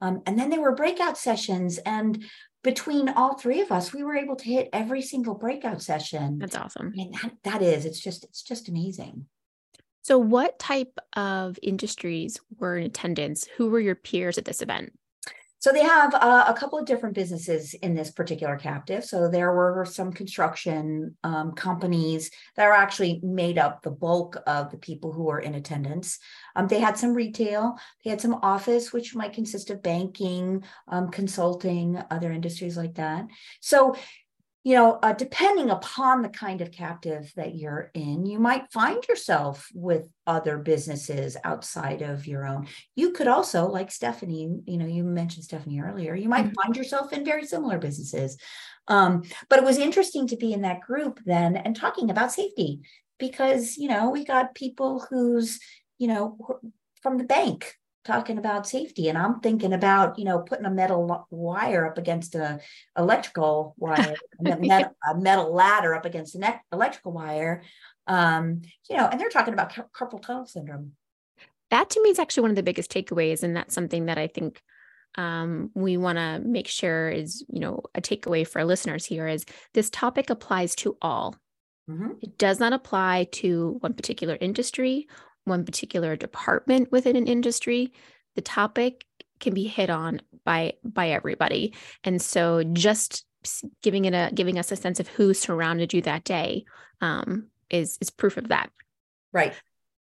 um, 0.02 0.22
and 0.26 0.38
then 0.40 0.50
there 0.50 0.62
were 0.62 0.76
breakout 0.76 1.18
sessions 1.18 1.78
and 1.80 2.24
between 2.66 3.10
all 3.10 3.38
three 3.38 3.62
of 3.62 3.72
us, 3.72 3.94
we 3.94 4.04
were 4.04 4.16
able 4.16 4.36
to 4.36 4.44
hit 4.44 4.70
every 4.74 5.04
single 5.04 5.36
breakout 5.36 5.84
session. 5.84 6.40
That's 6.40 6.56
awesome. 6.56 6.88
I 6.88 6.96
mean, 6.96 7.12
that, 7.12 7.32
that 7.44 7.62
is, 7.62 7.86
it's 7.86 8.00
just, 8.00 8.24
it's 8.24 8.42
just 8.42 8.68
amazing. 8.68 9.28
So, 10.02 10.18
what 10.18 10.60
type 10.60 11.00
of 11.16 11.58
industries 11.62 12.40
were 12.58 12.78
in 12.78 12.86
attendance? 12.86 13.48
Who 13.58 13.70
were 13.70 13.80
your 13.80 13.96
peers 13.96 14.38
at 14.38 14.46
this 14.46 14.62
event? 14.62 14.94
So 15.66 15.72
they 15.72 15.82
have 15.82 16.14
uh, 16.14 16.46
a 16.48 16.54
couple 16.54 16.78
of 16.78 16.86
different 16.86 17.16
businesses 17.16 17.74
in 17.74 17.96
this 17.96 18.12
particular 18.12 18.56
captive. 18.56 19.04
So 19.04 19.28
there 19.28 19.52
were 19.52 19.84
some 19.84 20.14
construction 20.14 21.18
um, 21.24 21.54
companies 21.54 22.30
that 22.56 22.68
are 22.68 22.74
actually 22.74 23.20
made 23.24 23.58
up 23.58 23.82
the 23.82 23.90
bulk 23.90 24.38
of 24.46 24.70
the 24.70 24.78
people 24.78 25.12
who 25.12 25.24
were 25.24 25.40
in 25.40 25.56
attendance. 25.56 26.20
Um, 26.56 26.68
they 26.68 26.80
had 26.80 27.00
some 27.00 27.16
retail, 27.16 27.80
they 28.04 28.12
had 28.12 28.22
some 28.22 28.36
office, 28.44 28.94
which 28.94 29.16
might 29.16 29.34
consist 29.34 29.72
of 29.72 29.82
banking, 29.82 30.64
um, 30.88 31.10
consulting, 31.10 32.00
other 32.12 32.32
industries 32.32 32.78
like 32.78 32.94
that. 32.98 33.26
So 33.60 33.96
you 34.66 34.74
know, 34.74 34.98
uh, 35.04 35.14
depending 35.14 35.70
upon 35.70 36.24
the 36.24 36.30
kind 36.30 36.60
of 36.60 36.72
captive 36.72 37.32
that 37.36 37.54
you're 37.54 37.92
in, 37.94 38.26
you 38.26 38.40
might 38.40 38.72
find 38.72 39.08
yourself 39.08 39.70
with 39.76 40.10
other 40.26 40.58
businesses 40.58 41.38
outside 41.44 42.02
of 42.02 42.26
your 42.26 42.48
own. 42.48 42.68
You 42.96 43.12
could 43.12 43.28
also, 43.28 43.68
like 43.68 43.92
Stephanie, 43.92 44.50
you 44.66 44.78
know, 44.78 44.88
you 44.88 45.04
mentioned 45.04 45.44
Stephanie 45.44 45.82
earlier, 45.82 46.16
you 46.16 46.28
might 46.28 46.46
mm-hmm. 46.46 46.62
find 46.64 46.76
yourself 46.76 47.14
in 47.14 47.24
very 47.24 47.46
similar 47.46 47.78
businesses. 47.78 48.40
Um, 48.88 49.22
but 49.50 49.60
it 49.60 49.66
was 49.66 49.78
interesting 49.78 50.26
to 50.30 50.36
be 50.36 50.52
in 50.52 50.64
that 50.64 50.82
group 50.82 51.20
then 51.28 51.58
and 51.58 51.76
talking 51.76 52.10
about 52.10 52.32
safety 52.32 52.82
because, 53.20 53.78
you 53.78 53.88
know, 53.88 54.10
we 54.10 54.26
got 54.26 54.56
people 54.56 55.06
who's, 55.12 55.60
you 56.00 56.08
know, 56.08 56.40
from 57.04 57.20
the 57.20 57.24
bank 57.24 57.76
talking 58.06 58.38
about 58.38 58.68
safety 58.68 59.10
and 59.10 59.18
i'm 59.18 59.40
thinking 59.40 59.74
about 59.74 60.18
you 60.18 60.26
know 60.26 60.40
putting 60.40 60.66
a 60.66 60.72
metal 60.72 61.26
wire 61.32 61.88
up 61.88 61.98
against 61.98 62.36
a 62.36 62.60
electrical 62.98 63.74
wire 63.78 64.16
a, 64.46 64.58
metal, 65.18 65.54
ladder 65.54 65.96
up 65.96 66.06
against 66.06 66.36
an 66.36 66.46
electrical 66.72 67.12
wire 67.12 67.64
um 68.08 68.62
you 68.90 68.96
know 68.96 69.08
and 69.08 69.20
they're 69.20 69.30
talking 69.30 69.54
about 69.54 69.74
carpal 69.94 70.22
tunnel 70.22 70.46
syndrome 70.46 70.92
that 71.72 71.90
to 71.90 72.02
me 72.04 72.10
is 72.10 72.20
actually 72.20 72.42
one 72.42 72.52
of 72.52 72.56
the 72.56 72.64
biggest 72.64 72.92
takeaways 72.92 73.42
and 73.42 73.56
that's 73.56 73.74
something 73.74 74.06
that 74.06 74.18
i 74.18 74.28
think 74.28 74.62
um, 75.18 75.72
we 75.74 75.96
want 75.96 76.18
to 76.18 76.42
make 76.46 76.68
sure 76.68 77.10
is 77.10 77.46
you 77.48 77.62
know 77.62 77.82
a 77.96 78.02
takeaway 78.02 78.46
for 78.46 78.60
our 78.60 78.66
listeners 78.66 79.06
here 79.06 79.28
is 79.28 79.46
this 79.74 79.90
topic 79.90 80.30
applies 80.30 80.76
to 80.76 80.98
all 81.02 81.38
mm-hmm. 81.90 82.12
it 82.22 82.38
does 82.38 82.60
not 82.60 82.74
apply 82.74 83.28
to 83.32 83.78
one 83.80 83.94
particular 83.94 84.38
industry 84.42 85.08
one 85.46 85.66
particular 85.66 86.16
department 86.16 86.92
within 86.92 87.16
an 87.16 87.28
industry, 87.28 87.94
the 88.36 88.42
topic 88.42 89.06
can 89.40 89.54
be 89.54 89.68
hit 89.68 89.90
on 89.90 90.22
by 90.44 90.74
by 90.84 91.10
everybody. 91.10 91.74
And 92.04 92.22
so 92.22 92.64
just 92.64 93.26
giving 93.82 94.06
it 94.06 94.14
a 94.14 94.32
giving 94.34 94.60
us 94.60 94.72
a 94.72 94.76
sense 94.76 95.00
of 95.00 95.08
who 95.08 95.34
surrounded 95.34 95.94
you 95.94 96.02
that 96.02 96.24
day 96.24 96.66
um, 97.02 97.48
is 97.70 97.98
is 98.02 98.10
proof 98.10 98.38
of 98.38 98.50
that. 98.50 98.70
Right. 99.32 99.54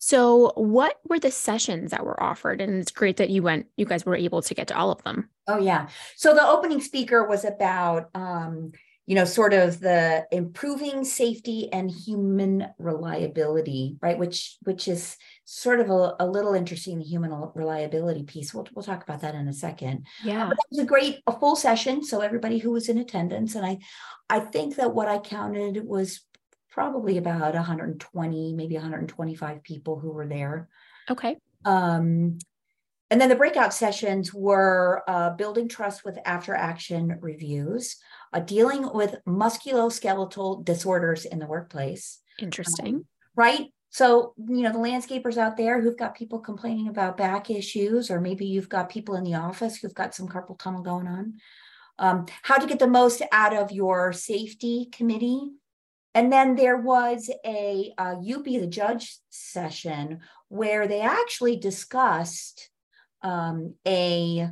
So, 0.06 0.52
what 0.56 1.00
were 1.08 1.18
the 1.18 1.30
sessions 1.30 1.92
that 1.92 2.04
were 2.04 2.22
offered? 2.22 2.60
And 2.60 2.74
it's 2.74 2.92
great 2.92 3.16
that 3.16 3.30
you 3.30 3.42
went, 3.42 3.68
you 3.78 3.86
guys 3.86 4.04
were 4.04 4.14
able 4.14 4.42
to 4.42 4.54
get 4.54 4.68
to 4.68 4.76
all 4.76 4.90
of 4.90 5.02
them. 5.02 5.30
Oh, 5.48 5.56
yeah. 5.56 5.88
So, 6.14 6.34
the 6.34 6.46
opening 6.46 6.82
speaker 6.82 7.26
was 7.26 7.46
about 7.46 8.10
um, 8.14 8.72
you 9.06 9.14
know, 9.14 9.24
sort 9.24 9.52
of 9.52 9.80
the 9.80 10.26
improving 10.32 11.04
safety 11.04 11.70
and 11.72 11.90
human 11.90 12.66
reliability, 12.78 13.96
right? 14.00 14.18
Which 14.18 14.56
which 14.62 14.88
is 14.88 15.16
sort 15.44 15.80
of 15.80 15.90
a, 15.90 16.16
a 16.20 16.26
little 16.26 16.54
interesting, 16.54 16.98
the 16.98 17.04
human 17.04 17.30
reliability 17.54 18.22
piece. 18.22 18.54
We'll 18.54 18.66
we'll 18.74 18.82
talk 18.82 19.02
about 19.02 19.20
that 19.20 19.34
in 19.34 19.46
a 19.46 19.52
second. 19.52 20.06
Yeah, 20.22 20.46
but 20.46 20.56
that 20.56 20.66
was 20.70 20.80
a 20.80 20.86
great 20.86 21.20
a 21.26 21.38
full 21.38 21.56
session. 21.56 22.02
So 22.02 22.20
everybody 22.20 22.58
who 22.58 22.70
was 22.70 22.88
in 22.88 22.98
attendance, 22.98 23.54
and 23.54 23.66
I 23.66 23.78
I 24.30 24.40
think 24.40 24.76
that 24.76 24.94
what 24.94 25.08
I 25.08 25.18
counted 25.18 25.84
was 25.84 26.22
probably 26.70 27.18
about 27.18 27.54
120, 27.54 28.54
maybe 28.54 28.74
125 28.74 29.62
people 29.62 29.98
who 29.98 30.10
were 30.10 30.26
there. 30.26 30.68
Okay. 31.08 31.36
Um, 31.64 32.38
and 33.10 33.20
then 33.20 33.28
the 33.28 33.36
breakout 33.36 33.72
sessions 33.72 34.34
were 34.34 35.02
uh, 35.06 35.30
building 35.30 35.68
trust 35.68 36.04
with 36.04 36.18
after 36.24 36.52
action 36.52 37.18
reviews, 37.20 37.96
uh, 38.34 38.40
dealing 38.40 38.92
with 38.92 39.16
musculoskeletal 39.26 40.64
disorders 40.64 41.24
in 41.24 41.38
the 41.38 41.46
workplace. 41.46 42.20
Interesting. 42.38 42.96
Um, 42.96 43.06
right? 43.36 43.68
So, 43.90 44.34
you 44.36 44.62
know, 44.62 44.72
the 44.72 44.78
landscapers 44.78 45.38
out 45.38 45.56
there 45.56 45.80
who've 45.80 45.96
got 45.96 46.16
people 46.16 46.40
complaining 46.40 46.88
about 46.88 47.16
back 47.16 47.48
issues, 47.48 48.10
or 48.10 48.20
maybe 48.20 48.44
you've 48.44 48.68
got 48.68 48.88
people 48.88 49.14
in 49.14 49.22
the 49.22 49.36
office 49.36 49.76
who've 49.76 49.94
got 49.94 50.16
some 50.16 50.28
carpal 50.28 50.58
tunnel 50.58 50.82
going 50.82 51.06
on. 51.06 51.34
Um, 52.00 52.26
how 52.42 52.58
to 52.58 52.66
get 52.66 52.80
the 52.80 52.88
most 52.88 53.22
out 53.30 53.54
of 53.54 53.70
your 53.70 54.12
safety 54.12 54.88
committee. 54.90 55.52
And 56.12 56.32
then 56.32 56.56
there 56.56 56.76
was 56.76 57.30
a 57.46 57.92
uh, 57.96 58.16
you 58.20 58.42
be 58.42 58.58
the 58.58 58.66
judge 58.66 59.16
session 59.30 60.20
where 60.48 60.88
they 60.88 61.00
actually 61.00 61.56
discussed 61.56 62.70
um, 63.22 63.74
a, 63.86 64.50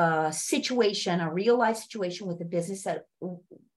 a 0.00 0.32
situation, 0.32 1.20
a 1.20 1.32
real 1.32 1.58
life 1.58 1.76
situation 1.76 2.26
with 2.26 2.40
a 2.40 2.44
business 2.46 2.84
that 2.84 3.04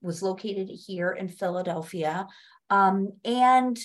was 0.00 0.22
located 0.22 0.70
here 0.70 1.10
in 1.10 1.28
Philadelphia, 1.28 2.26
um, 2.70 3.12
and 3.24 3.78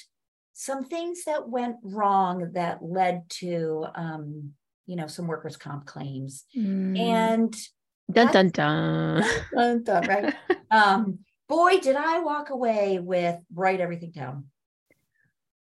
some 0.53 0.86
things 0.86 1.25
that 1.25 1.50
went 1.50 1.75
wrong 1.84 2.51
that 2.53 2.79
led 2.81 3.29
to, 3.29 3.86
um, 3.93 4.53
you 4.86 4.96
know, 4.96 5.08
some 5.08 5.27
workers' 5.27 5.58
comp 5.58 5.86
claims. 5.86 6.46
Mm. 6.58 6.98
And 6.98 7.55
dun 8.10 8.31
dun 8.31 8.50
dun. 8.50 9.24
dun, 9.53 9.84
dun 9.84 10.08
right. 10.08 10.34
um, 10.72 11.19
boy, 11.50 11.79
did 11.79 11.98
I 11.98 12.19
walk 12.19 12.51
away 12.51 13.00
with 13.00 13.38
write 13.53 13.81
everything 13.81 14.12
down. 14.12 14.46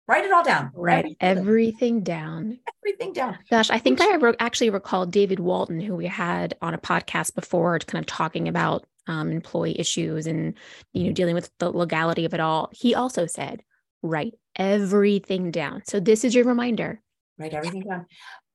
Write 0.10 0.25
it 0.25 0.32
all 0.32 0.44
down. 0.44 0.72
Write 0.74 1.16
everything 1.22 2.01
down. 2.01 2.58
Everything 2.84 3.13
down. 3.13 3.38
Gosh, 3.51 3.70
I 3.70 3.78
think 3.78 4.01
I 4.01 4.16
re- 4.16 4.34
actually 4.39 4.72
recall 4.72 5.06
David 5.06 5.39
Walton, 5.39 5.80
who 5.80 5.96
we 5.96 6.08
had 6.08 6.58
on 6.63 6.74
a 6.74 6.80
podcast 6.80 7.36
before, 7.36 7.78
kind 7.78 8.01
of 8.01 8.08
talking 8.08 8.48
about 8.48 8.88
um, 9.06 9.32
employee 9.32 9.80
issues 9.80 10.25
and 10.25 10.56
you 10.94 11.04
know 11.04 11.12
dealing 11.12 11.36
with 11.36 11.51
the 11.60 11.70
legality 11.70 12.25
of 12.25 12.34
it 12.34 12.39
all. 12.39 12.72
He 12.72 12.96
also 12.96 13.28
said, 13.28 13.62
write 14.01 14.34
everything 14.56 15.51
down. 15.51 15.84
So 15.86 16.00
this 16.00 16.24
is 16.24 16.34
your 16.34 16.46
reminder. 16.46 17.04
Write 17.38 17.54
everything 17.54 17.84
down. 17.84 18.08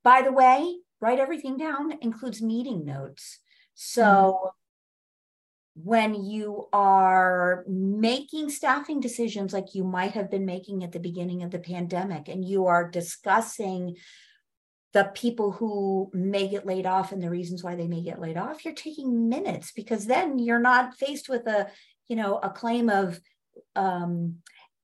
By 0.03 0.23
the 0.23 0.33
way, 0.33 0.79
write 1.01 1.21
everything 1.21 1.57
down 1.57 1.93
includes 2.03 2.43
meeting 2.43 2.85
notes. 2.85 3.39
So 3.75 4.03
mm-hmm 4.03 4.49
when 5.75 6.15
you 6.15 6.69
are 6.73 7.65
making 7.67 8.49
staffing 8.49 9.01
decisions 9.01 9.53
like 9.53 9.75
you 9.75 9.83
might 9.83 10.13
have 10.13 10.31
been 10.31 10.47
making 10.47 10.85
at 10.85 10.93
the 10.93 11.01
beginning 11.01 11.43
of 11.43 11.51
the 11.51 11.59
pandemic 11.59 12.29
and 12.29 12.45
you 12.45 12.67
are 12.67 12.89
discussing 12.89 13.97
the 14.93 15.11
people 15.15 15.51
who 15.51 16.09
may 16.15 16.47
get 16.47 16.65
laid 16.65 16.87
off 16.87 17.11
and 17.11 17.21
the 17.21 17.29
reasons 17.29 17.65
why 17.65 17.75
they 17.75 17.89
may 17.89 18.03
get 18.03 18.21
laid 18.21 18.37
off 18.37 18.65
you're 18.65 18.75
taking 18.75 19.29
minutes 19.29 19.73
because 19.73 20.07
then 20.07 20.39
you're 20.39 20.61
not 20.61 20.95
faced 20.95 21.29
with 21.29 21.45
a 21.49 21.67
you 22.07 22.15
know 22.15 22.39
a 22.39 22.51
claim 22.51 22.89
of 22.89 23.19
um 23.75 24.37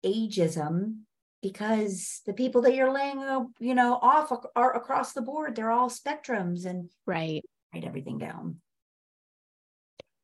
ageism 0.05 0.99
because 1.41 2.21
the 2.27 2.33
people 2.33 2.61
that 2.61 2.75
you're 2.75 2.93
laying 2.93 3.19
you 3.59 3.73
know 3.73 3.97
off 4.03 4.31
are 4.55 4.75
across 4.75 5.13
the 5.13 5.21
board 5.21 5.55
they're 5.55 5.71
all 5.71 5.89
spectrums 5.89 6.65
and 6.65 6.91
right. 7.07 7.43
write 7.73 7.83
everything 7.83 8.19
down 8.19 8.57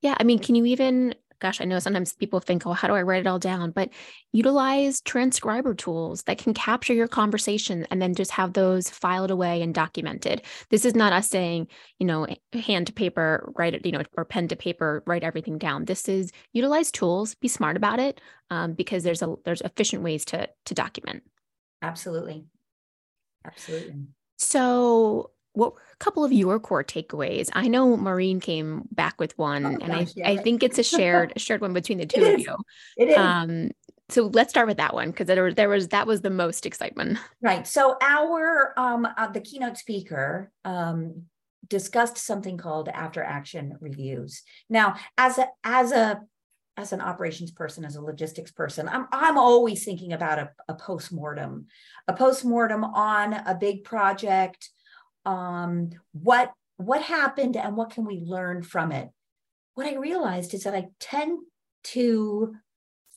yeah, 0.02 0.16
I 0.20 0.24
mean, 0.24 0.40
can 0.40 0.56
you 0.56 0.66
even 0.66 1.16
gosh, 1.42 1.60
I 1.60 1.66
know 1.66 1.80
sometimes 1.80 2.14
people 2.14 2.40
think, 2.40 2.66
oh, 2.66 2.72
how 2.72 2.88
do 2.88 2.94
I 2.94 3.02
write 3.02 3.22
it 3.22 3.28
all 3.28 3.40
down? 3.40 3.72
But 3.72 3.90
utilize 4.32 5.02
transcriber 5.02 5.74
tools 5.74 6.24
that 6.24 6.38
can 6.38 6.54
capture 6.54 6.94
your 6.94 7.08
conversation 7.08 7.86
and 7.90 8.02
then 8.02 8.14
just 8.14 8.32
have 8.32 8.54
those 8.54 8.90
filed 8.90 9.32
away 9.32 9.62
and 9.62 9.74
documented. 9.74 10.44
This 10.70 10.86
is 10.86 10.96
not 10.96 11.14
us 11.14 11.28
saying, 11.28 11.68
you 12.00 12.06
know, 12.06 12.28
hand 12.54 12.88
to 12.88 12.94
paper, 12.94 13.52
write 13.58 13.74
it, 13.74 13.86
you 13.86 13.92
know, 13.92 14.04
or 14.16 14.24
pen 14.24 14.48
to 14.50 14.56
paper, 14.56 15.04
write 15.06 15.24
everything 15.24 15.58
down. 15.58 15.86
This 15.86 16.08
is 16.08 16.32
utilize 16.54 16.92
tools, 16.92 17.34
be 17.36 17.48
smart 17.48 17.76
about 17.76 18.00
it, 18.00 18.22
um, 18.52 18.74
because 18.74 19.04
there's 19.04 19.24
a 19.24 19.36
there's 19.44 19.62
efficient 19.62 20.04
ways 20.04 20.24
to 20.26 20.48
to 20.66 20.74
document. 20.74 21.24
Absolutely. 21.82 22.46
Absolutely. 23.44 23.96
So 24.38 25.32
what 25.54 25.74
were 25.74 25.80
a 25.80 25.98
couple 25.98 26.24
of 26.24 26.32
your 26.32 26.60
core 26.60 26.84
takeaways? 26.84 27.50
I 27.54 27.68
know 27.68 27.98
Maureen 27.98 28.40
came 28.40 28.88
back 28.92 29.20
with 29.20 29.38
one, 29.38 29.66
oh, 29.66 29.70
and 29.70 29.80
gosh, 29.80 30.10
I, 30.10 30.14
yeah, 30.16 30.30
I 30.30 30.38
think 30.38 30.64
it's 30.64 30.80
a 30.80 30.84
shared 30.84 31.34
a 31.36 31.40
shared 31.40 31.62
one 31.62 31.74
between 31.74 31.98
the 31.98 32.06
two 32.06 32.24
of 32.24 32.40
you. 32.40 32.56
It 32.98 33.10
is. 33.10 33.18
Um, 33.18 33.72
so 34.10 34.30
let's 34.34 34.50
start 34.50 34.68
with 34.68 34.78
that 34.78 34.94
one 34.94 35.12
because 35.12 35.28
there, 35.28 35.54
there 35.54 35.70
was 35.70 35.90
that 35.90 36.08
was 36.08 36.22
the 36.22 36.30
most 36.30 36.66
excitement. 36.66 37.18
Right. 37.42 37.66
So 37.66 37.98
our 38.02 38.74
um 38.78 39.08
uh, 39.18 39.28
the 39.28 39.42
keynote 39.42 39.78
speaker 39.78 40.52
um 40.64 41.24
discussed 41.68 42.18
something 42.18 42.58
called 42.58 42.90
after 42.90 43.24
action 43.24 43.78
reviews. 43.80 44.44
Now, 44.70 44.96
as 45.18 45.38
a 45.38 45.48
as 45.64 45.92
a 45.92 46.22
as 46.78 46.94
an 46.94 47.02
operations 47.02 47.52
person, 47.52 47.84
as 47.84 47.96
a 47.96 48.02
logistics 48.02 48.52
person, 48.52 48.88
I'm 48.88 49.08
I'm 49.12 49.38
always 49.38 49.84
thinking 49.84 50.14
about 50.14 50.40
a, 50.40 50.50
a 50.68 50.76
post-mortem, 50.76 51.68
a 52.08 52.14
post-mortem 52.14 52.84
on 52.84 53.34
a 53.34 53.56
big 53.60 53.84
project 53.84 54.70
um, 55.26 55.92
what 56.14 56.52
what 56.78 57.04
happened 57.04 57.56
and 57.56 57.78
what 57.78 57.92
can 57.92 58.06
we 58.06 58.20
learn 58.20 58.64
from 58.64 58.92
it? 58.92 59.10
What 59.76 59.88
i 59.88 59.96
realized 59.96 60.54
is 60.54 60.64
that 60.64 60.76
i 60.76 60.88
tend 61.00 61.40
to 61.84 62.56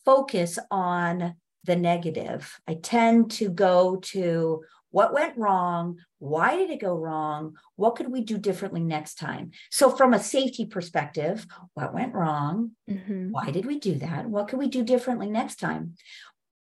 focus 0.05 0.59
on 0.71 1.35
the 1.65 1.77
negative. 1.77 2.61
I 2.69 2.75
tend 2.75 3.31
to 3.33 3.49
go 3.49 3.97
to 4.13 4.63
what 4.91 5.13
went 5.13 5.37
wrong 5.37 5.99
why 6.21 6.57
did 6.57 6.71
it 6.71 6.81
go 6.81 6.95
wrong 6.95 7.55
what 7.75 7.97
could 7.97 8.11
we 8.11 8.21
do 8.21 8.39
differently 8.39 8.81
next 8.81 9.17
time? 9.17 9.51
So 9.71 9.91
from 9.91 10.15
a 10.15 10.21
safety 10.21 10.67
perspective 10.67 11.47
what 11.75 11.93
went 11.93 12.15
wrong? 12.15 12.71
Mm-hmm. 12.89 13.31
why 13.31 13.51
did 13.51 13.67
we 13.67 13.79
do 13.81 13.97
that? 13.97 14.27
What 14.27 14.49
could 14.49 14.59
we 14.59 14.69
do 14.69 14.85
differently 14.85 15.29
next 15.29 15.57
time? 15.57 15.95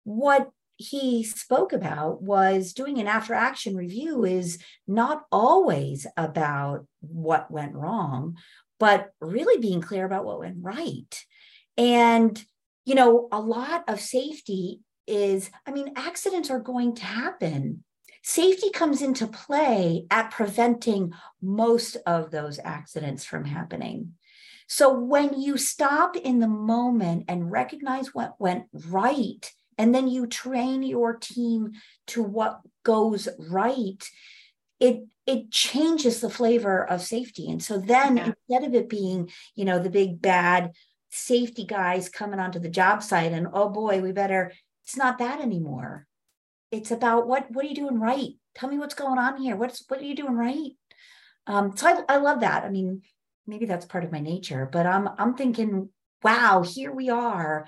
What 0.03 0.51
he 0.81 1.23
spoke 1.23 1.73
about 1.73 2.21
was 2.21 2.73
doing 2.73 2.99
an 2.99 3.07
after 3.07 3.33
action 3.33 3.75
review 3.75 4.25
is 4.25 4.57
not 4.87 5.23
always 5.31 6.07
about 6.17 6.85
what 6.99 7.51
went 7.51 7.75
wrong, 7.75 8.35
but 8.79 9.11
really 9.21 9.61
being 9.61 9.81
clear 9.81 10.05
about 10.05 10.25
what 10.25 10.39
went 10.39 10.57
right. 10.59 11.23
And, 11.77 12.43
you 12.85 12.95
know, 12.95 13.27
a 13.31 13.39
lot 13.39 13.83
of 13.87 13.99
safety 13.99 14.81
is, 15.07 15.49
I 15.65 15.71
mean, 15.71 15.93
accidents 15.95 16.49
are 16.49 16.59
going 16.59 16.95
to 16.95 17.05
happen. 17.05 17.83
Safety 18.23 18.69
comes 18.71 19.01
into 19.01 19.27
play 19.27 20.05
at 20.09 20.31
preventing 20.31 21.13
most 21.41 21.97
of 22.05 22.31
those 22.31 22.59
accidents 22.63 23.23
from 23.23 23.45
happening. 23.45 24.13
So 24.67 24.93
when 24.93 25.39
you 25.39 25.57
stop 25.57 26.15
in 26.15 26.39
the 26.39 26.47
moment 26.47 27.25
and 27.27 27.51
recognize 27.51 28.13
what 28.13 28.39
went 28.39 28.65
right 28.73 29.51
and 29.81 29.95
then 29.95 30.07
you 30.07 30.27
train 30.27 30.83
your 30.83 31.15
team 31.15 31.71
to 32.05 32.21
what 32.21 32.61
goes 32.83 33.27
right 33.49 34.07
it 34.79 35.03
it 35.27 35.51
changes 35.51 36.19
the 36.19 36.29
flavor 36.29 36.83
of 36.83 37.01
safety. 37.01 37.49
And 37.49 37.61
so 37.63 37.77
then 37.77 38.17
yeah. 38.17 38.33
instead 38.49 38.67
of 38.67 38.75
it 38.75 38.89
being 38.89 39.29
you 39.55 39.65
know 39.65 39.79
the 39.79 39.89
big 39.89 40.21
bad 40.21 40.71
safety 41.09 41.65
guys 41.65 42.09
coming 42.09 42.39
onto 42.39 42.59
the 42.59 42.69
job 42.69 43.03
site 43.03 43.31
and 43.31 43.47
oh 43.53 43.69
boy 43.69 44.01
we 44.01 44.11
better 44.11 44.51
it's 44.83 44.97
not 44.97 45.19
that 45.19 45.41
anymore. 45.41 46.07
It's 46.71 46.91
about 46.91 47.27
what 47.27 47.51
what 47.51 47.65
are 47.65 47.67
you 47.67 47.75
doing 47.75 47.99
right? 47.99 48.31
Tell 48.55 48.69
me 48.69 48.77
what's 48.77 48.95
going 48.95 49.19
on 49.19 49.41
here. 49.41 49.55
What's 49.55 49.83
what 49.87 49.99
are 49.99 50.05
you 50.05 50.15
doing 50.15 50.35
right? 50.35 50.71
Um 51.47 51.75
so 51.77 51.87
i, 51.87 52.15
I 52.15 52.17
love 52.17 52.41
that. 52.41 52.63
I 52.63 52.69
mean 52.69 53.01
maybe 53.47 53.65
that's 53.65 53.85
part 53.85 54.03
of 54.03 54.11
my 54.11 54.19
nature 54.19 54.69
but 54.71 54.85
i'm 54.85 55.09
i'm 55.17 55.33
thinking 55.33 55.89
wow 56.23 56.61
here 56.61 56.91
we 56.91 57.09
are 57.09 57.67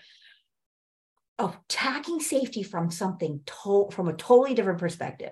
attacking 1.39 2.19
safety 2.19 2.63
from 2.63 2.91
something 2.91 3.41
to- 3.45 3.89
from 3.91 4.07
a 4.07 4.13
totally 4.13 4.53
different 4.53 4.79
perspective. 4.79 5.31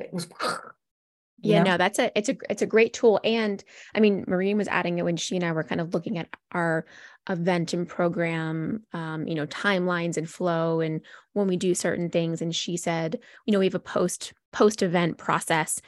It 0.00 0.12
was 0.12 0.28
yeah, 1.40 1.62
know? 1.62 1.72
no, 1.72 1.76
that's 1.76 1.98
a 1.98 2.16
it's 2.16 2.28
a 2.28 2.36
it's 2.48 2.62
a 2.62 2.66
great 2.66 2.92
tool. 2.92 3.20
And 3.24 3.62
I 3.94 4.00
mean, 4.00 4.24
Maureen 4.26 4.58
was 4.58 4.68
adding 4.68 4.98
it 4.98 5.04
when 5.04 5.16
she 5.16 5.36
and 5.36 5.44
I 5.44 5.52
were 5.52 5.64
kind 5.64 5.80
of 5.80 5.94
looking 5.94 6.18
at 6.18 6.28
our 6.52 6.86
event 7.28 7.72
and 7.72 7.88
program, 7.88 8.84
um, 8.92 9.26
you 9.26 9.34
know, 9.34 9.46
timelines 9.46 10.16
and 10.16 10.28
flow 10.28 10.80
and 10.80 11.00
when 11.32 11.46
we 11.46 11.56
do 11.56 11.74
certain 11.74 12.10
things. 12.10 12.42
And 12.42 12.54
she 12.54 12.76
said, 12.76 13.18
you 13.46 13.52
know, 13.52 13.58
we 13.58 13.66
have 13.66 13.74
a 13.74 13.80
post 13.80 14.32
post 14.52 14.82
event 14.82 15.18
process. 15.18 15.80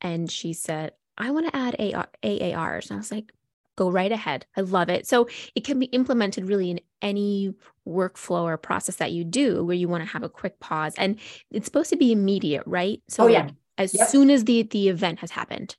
And 0.00 0.30
she 0.30 0.52
said, 0.52 0.92
I 1.16 1.30
want 1.30 1.46
to 1.46 1.56
add 1.56 1.76
a 1.78 1.92
AARs. 2.24 2.90
And 2.90 2.96
I 2.96 3.00
was 3.00 3.12
like, 3.12 3.32
go 3.76 3.90
right 3.90 4.12
ahead. 4.12 4.46
I 4.56 4.62
love 4.62 4.88
it. 4.88 5.06
So 5.06 5.28
it 5.54 5.64
can 5.64 5.78
be 5.78 5.86
implemented 5.86 6.46
really 6.46 6.70
in 6.70 6.80
any 7.00 7.54
workflow 7.86 8.42
or 8.42 8.56
process 8.56 8.96
that 8.96 9.12
you 9.12 9.24
do 9.24 9.64
where 9.64 9.76
you 9.76 9.88
want 9.88 10.02
to 10.04 10.08
have 10.10 10.22
a 10.22 10.28
quick 10.28 10.60
pause. 10.60 10.94
And 10.96 11.18
it's 11.50 11.66
supposed 11.66 11.90
to 11.90 11.96
be 11.96 12.12
immediate, 12.12 12.64
right? 12.66 13.02
So 13.08 13.24
oh, 13.24 13.26
yeah. 13.28 13.44
Like 13.44 13.54
as 13.78 13.94
yep. 13.94 14.08
soon 14.08 14.30
as 14.30 14.44
the 14.44 14.62
the 14.62 14.88
event 14.88 15.20
has 15.20 15.30
happened. 15.30 15.76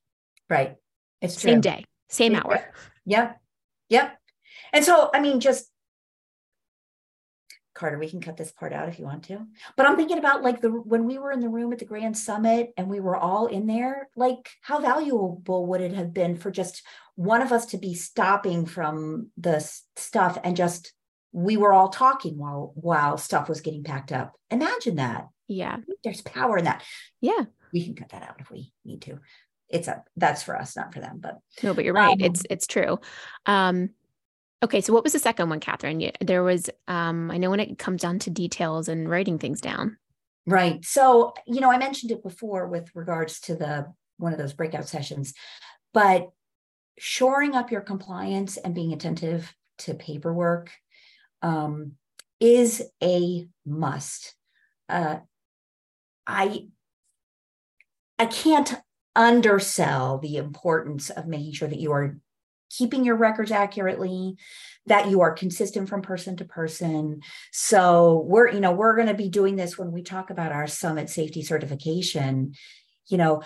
Right. 0.50 0.76
It's 1.22 1.40
same 1.40 1.62
day, 1.62 1.86
same 2.10 2.36
hour. 2.36 2.74
Yep. 3.06 3.40
Yep. 3.90 4.18
And 4.74 4.84
so 4.84 5.10
I 5.14 5.20
mean 5.20 5.40
just 5.40 5.70
Carter, 7.74 7.98
we 7.98 8.10
can 8.10 8.22
cut 8.22 8.38
this 8.38 8.52
part 8.52 8.74
out 8.74 8.90
if 8.90 9.00
you 9.00 9.06
want 9.06 9.24
to. 9.24 9.46
But 9.76 9.88
I'm 9.88 9.96
thinking 9.96 10.20
about 10.20 10.44
like 10.44 10.62
the 10.62 10.70
when 10.70 11.06
we 11.06 11.18
were 11.18 11.32
in 11.32 11.40
the 11.40 11.50
room 11.50 11.74
at 11.74 11.80
the 11.80 11.86
Grand 11.86 12.18
Summit 12.18 12.72
and 12.78 12.88
we 12.88 13.00
were 13.00 13.18
all 13.18 13.48
in 13.48 13.68
there, 13.68 14.10
like 14.16 14.50
how 14.62 14.80
valuable 14.80 15.66
would 15.68 15.82
it 15.82 15.94
have 15.94 16.14
been 16.14 16.38
for 16.38 16.52
just 16.52 16.84
one 17.16 17.42
of 17.42 17.52
us 17.52 17.68
to 17.68 17.78
be 17.78 17.94
stopping 17.94 18.66
from 18.66 19.30
the 19.38 19.60
stuff 19.96 20.38
and 20.44 20.56
just 20.56 20.94
we 21.32 21.58
were 21.58 21.74
all 21.74 21.90
talking 21.90 22.38
while 22.38 22.72
while 22.76 23.18
stuff 23.18 23.50
was 23.50 23.62
getting 23.62 23.84
packed 23.84 24.12
up. 24.12 24.34
Imagine 24.52 24.96
that. 24.98 25.28
Yeah. 25.48 25.78
There's 26.04 26.22
power 26.22 26.58
in 26.58 26.66
that. 26.66 26.84
Yeah. 27.22 27.46
We 27.74 27.84
can 27.84 27.96
cut 27.96 28.10
that 28.10 28.24
out 28.24 28.36
if 28.40 28.52
we 28.52 28.72
need 28.86 29.02
to. 29.04 29.20
It's 29.68 29.88
a 29.88 30.04
that's 30.16 30.44
for 30.44 30.56
us, 30.56 30.76
not 30.76 30.94
for 30.94 31.00
them. 31.00 31.20
But 31.20 31.40
no, 31.64 31.74
but 31.74 31.84
you're 31.84 31.96
right. 31.96 32.14
Um, 32.14 32.22
it's 32.22 32.44
it's 32.50 32.68
true. 32.68 33.00
Um 33.48 33.90
okay, 34.64 34.82
so 34.82 34.94
what 34.94 35.04
was 35.04 35.14
the 35.14 35.20
second 35.20 35.50
one, 35.50 35.60
Kathryn? 35.60 36.12
There 36.22 36.44
was 36.44 36.70
um 36.88 37.30
I 37.30 37.38
know 37.38 37.50
when 37.50 37.60
it 37.60 37.78
comes 37.78 38.02
down 38.02 38.20
to 38.20 38.30
details 38.30 38.88
and 38.88 39.10
writing 39.10 39.38
things 39.38 39.62
down. 39.62 39.98
Right. 40.46 40.84
So, 40.84 41.34
you 41.48 41.62
know, 41.62 41.72
I 41.72 41.78
mentioned 41.78 42.12
it 42.12 42.24
before 42.24 42.68
with 42.68 42.90
regards 42.96 43.40
to 43.42 43.56
the 43.56 43.94
one 44.18 44.34
of 44.34 44.40
those 44.40 44.54
breakout 44.54 44.88
sessions, 44.88 45.34
but 45.94 46.30
shoring 46.98 47.56
up 47.56 47.72
your 47.72 47.82
compliance 47.82 48.58
and 48.58 48.76
being 48.76 48.94
attentive 48.94 49.54
to 49.80 49.94
paperwork 49.94 50.72
um, 51.42 51.94
is 52.40 52.84
a 53.02 53.48
must. 53.66 54.36
Uh, 54.90 55.18
I 56.28 56.68
I 58.20 58.26
can't 58.26 58.76
undersell 59.16 60.18
the 60.18 60.38
importance 60.38 61.10
of 61.10 61.28
making 61.28 61.54
sure 61.54 61.68
that 61.68 61.80
you 61.80 61.92
are 61.92 62.18
keeping 62.78 63.06
your 63.06 63.16
records 63.16 63.52
accurately 63.52 64.36
that 64.86 65.10
you 65.10 65.22
are 65.22 65.32
consistent 65.32 65.88
from 65.88 66.02
person 66.02 66.36
to 66.36 66.46
person 66.46 67.22
so 67.52 68.24
we're 68.28 68.50
you 68.50 68.60
know 68.60 68.72
we're 68.72 68.96
going 68.96 69.08
to 69.08 69.14
be 69.14 69.30
doing 69.30 69.56
this 69.56 69.78
when 69.78 69.92
we 69.92 70.02
talk 70.02 70.30
about 70.30 70.52
our 70.52 70.68
summit 70.68 71.10
safety 71.10 71.44
certification 71.44 72.54
you 73.08 73.18
know 73.18 73.42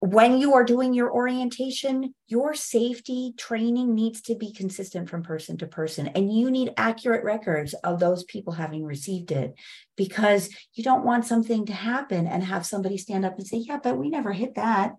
when 0.00 0.36
you 0.36 0.54
are 0.54 0.64
doing 0.64 0.92
your 0.92 1.10
orientation, 1.10 2.14
your 2.28 2.54
safety 2.54 3.32
training 3.38 3.94
needs 3.94 4.20
to 4.22 4.34
be 4.34 4.52
consistent 4.52 5.08
from 5.08 5.22
person 5.22 5.56
to 5.58 5.66
person. 5.66 6.08
And 6.08 6.32
you 6.32 6.50
need 6.50 6.74
accurate 6.76 7.24
records 7.24 7.74
of 7.82 7.98
those 7.98 8.22
people 8.24 8.52
having 8.52 8.84
received 8.84 9.32
it 9.32 9.54
because 9.96 10.50
you 10.74 10.84
don't 10.84 11.04
want 11.04 11.24
something 11.24 11.64
to 11.66 11.72
happen 11.72 12.26
and 12.26 12.44
have 12.44 12.66
somebody 12.66 12.98
stand 12.98 13.24
up 13.24 13.38
and 13.38 13.46
say, 13.46 13.56
Yeah, 13.56 13.78
but 13.82 13.96
we 13.96 14.10
never 14.10 14.32
hit 14.32 14.56
that. 14.56 14.92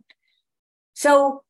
So, 0.95 1.43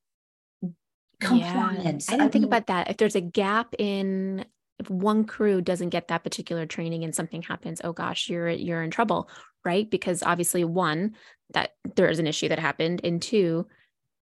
compliance. 1.20 2.08
Yeah. 2.08 2.14
I 2.14 2.18
didn't 2.18 2.28
I 2.28 2.32
think 2.32 2.42
mean, 2.42 2.44
about 2.44 2.66
that. 2.66 2.90
If 2.90 2.96
there's 2.96 3.16
a 3.16 3.20
gap 3.20 3.74
in 3.78 4.44
if 4.78 4.88
one 4.88 5.24
crew 5.24 5.60
doesn't 5.60 5.88
get 5.88 6.08
that 6.08 6.22
particular 6.22 6.66
training 6.66 7.04
and 7.04 7.14
something 7.14 7.42
happens 7.42 7.80
oh 7.84 7.92
gosh 7.92 8.28
you're 8.28 8.48
you're 8.48 8.82
in 8.82 8.90
trouble 8.90 9.28
right 9.64 9.90
because 9.90 10.22
obviously 10.22 10.64
one 10.64 11.14
that 11.52 11.74
there 11.96 12.08
is 12.08 12.18
an 12.18 12.26
issue 12.26 12.48
that 12.48 12.58
happened 12.58 13.00
and 13.04 13.20
two 13.20 13.66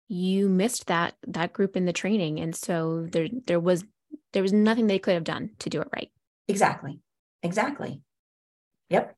you 0.08 0.50
missed 0.50 0.88
that 0.88 1.16
that 1.28 1.54
group 1.54 1.76
in 1.76 1.86
the 1.86 1.94
training 1.94 2.40
and 2.40 2.56
so 2.56 3.08
there 3.12 3.28
there 3.48 3.60
was 3.60 3.84
there 4.34 4.44
was 4.44 4.54
nothing 4.54 4.88
they 4.88 5.00
could 5.00 5.14
have 5.16 5.24
done 5.24 5.50
to 5.60 5.70
do 5.70 5.82
it 5.82 5.88
right 5.96 6.12
exactly 6.48 7.00
exactly 7.42 8.02
yep 8.90 9.16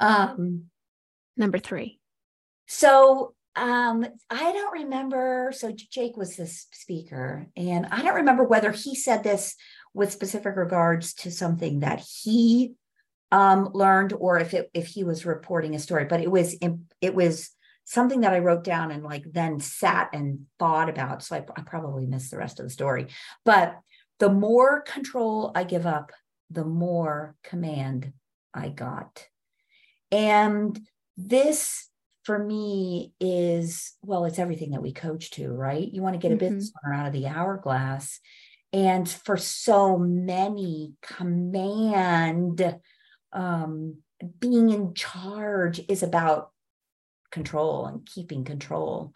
um 0.00 0.64
number 1.36 1.58
3 1.58 1.98
so 2.66 3.34
um 3.56 4.06
i 4.30 4.52
don't 4.52 4.72
remember 4.72 5.52
so 5.54 5.72
jake 5.90 6.16
was 6.16 6.36
the 6.36 6.46
speaker 6.46 7.46
and 7.56 7.86
i 7.86 8.02
don't 8.02 8.14
remember 8.14 8.44
whether 8.44 8.72
he 8.72 8.94
said 8.94 9.22
this 9.22 9.56
with 9.94 10.12
specific 10.12 10.56
regards 10.56 11.12
to 11.12 11.30
something 11.30 11.80
that 11.80 12.00
he 12.00 12.72
um, 13.30 13.70
learned 13.72 14.12
or 14.12 14.38
if 14.38 14.52
it 14.52 14.70
if 14.74 14.86
he 14.86 15.04
was 15.04 15.24
reporting 15.24 15.74
a 15.74 15.78
story 15.78 16.04
but 16.04 16.20
it 16.20 16.30
was 16.30 16.56
it 17.00 17.14
was 17.14 17.50
something 17.84 18.20
that 18.20 18.32
i 18.32 18.38
wrote 18.38 18.64
down 18.64 18.90
and 18.90 19.02
like 19.02 19.24
then 19.32 19.58
sat 19.58 20.08
and 20.12 20.46
thought 20.58 20.88
about 20.88 21.22
so 21.22 21.36
I, 21.36 21.44
I 21.56 21.62
probably 21.62 22.06
missed 22.06 22.30
the 22.30 22.38
rest 22.38 22.60
of 22.60 22.66
the 22.66 22.70
story. 22.70 23.08
But 23.44 23.78
the 24.18 24.30
more 24.30 24.82
control 24.82 25.52
i 25.54 25.64
give 25.64 25.86
up 25.86 26.12
the 26.50 26.64
more 26.64 27.34
command 27.42 28.12
i 28.54 28.68
got. 28.68 29.26
And 30.10 30.78
this 31.16 31.88
for 32.24 32.38
me 32.38 33.12
is 33.20 33.94
well 34.02 34.24
it's 34.24 34.38
everything 34.38 34.70
that 34.70 34.82
we 34.82 34.92
coach 34.92 35.30
to 35.30 35.48
right 35.48 35.92
you 35.92 36.02
want 36.02 36.14
to 36.14 36.20
get 36.20 36.32
a 36.32 36.36
mm-hmm. 36.36 36.54
business 36.54 36.72
owner 36.84 36.94
out 36.94 37.06
of 37.06 37.12
the 37.12 37.26
hourglass 37.26 38.20
and 38.72 39.08
for 39.08 39.36
so 39.36 39.98
many 39.98 40.94
command 41.02 42.76
um, 43.32 43.96
being 44.38 44.70
in 44.70 44.94
charge 44.94 45.80
is 45.88 46.02
about 46.02 46.52
control 47.30 47.86
and 47.86 48.06
keeping 48.06 48.44
control. 48.44 49.12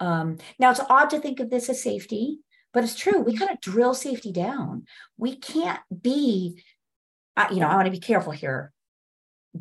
Um, 0.00 0.38
now, 0.58 0.70
it's 0.70 0.80
odd 0.88 1.10
to 1.10 1.20
think 1.20 1.40
of 1.40 1.50
this 1.50 1.68
as 1.68 1.82
safety, 1.82 2.38
but 2.72 2.84
it's 2.84 2.96
true. 2.96 3.20
We 3.20 3.36
kind 3.36 3.50
of 3.50 3.60
drill 3.60 3.94
safety 3.94 4.32
down. 4.32 4.84
We 5.16 5.36
can't 5.36 5.80
be, 6.02 6.62
you 7.50 7.60
know, 7.60 7.68
I 7.68 7.74
want 7.74 7.86
to 7.86 7.92
be 7.92 8.00
careful 8.00 8.32
here. 8.32 8.72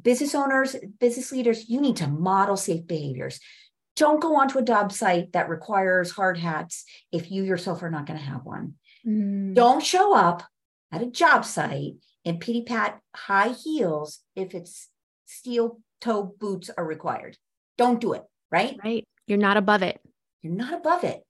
Business 0.01 0.35
owners, 0.35 0.75
business 0.99 1.31
leaders, 1.31 1.69
you 1.69 1.81
need 1.81 1.97
to 1.97 2.07
model 2.07 2.57
safe 2.57 2.85
behaviors. 2.87 3.39
Don't 3.95 4.21
go 4.21 4.35
onto 4.35 4.59
a 4.59 4.63
job 4.63 4.91
site 4.91 5.33
that 5.33 5.49
requires 5.49 6.11
hard 6.11 6.37
hats 6.37 6.85
if 7.11 7.31
you 7.31 7.43
yourself 7.43 7.81
are 7.81 7.89
not 7.89 8.05
going 8.05 8.19
to 8.19 8.25
have 8.25 8.45
one. 8.45 8.75
Mm. 9.05 9.55
Don't 9.55 9.83
show 9.83 10.15
up 10.15 10.43
at 10.91 11.01
a 11.01 11.07
job 11.07 11.45
site 11.45 11.95
in 12.23 12.37
pity 12.39 12.63
pat 12.63 12.99
high 13.15 13.49
heels 13.49 14.19
if 14.35 14.53
it's 14.53 14.89
steel 15.25 15.79
toe 16.01 16.35
boots 16.39 16.69
are 16.77 16.85
required. 16.85 17.37
Don't 17.77 17.99
do 17.99 18.13
it, 18.13 18.23
right? 18.51 18.77
Right. 18.83 19.07
You're 19.25 19.37
not 19.37 19.57
above 19.57 19.81
it. 19.81 19.99
You're 20.41 20.53
not 20.53 20.73
above 20.73 21.03
it. 21.03 21.23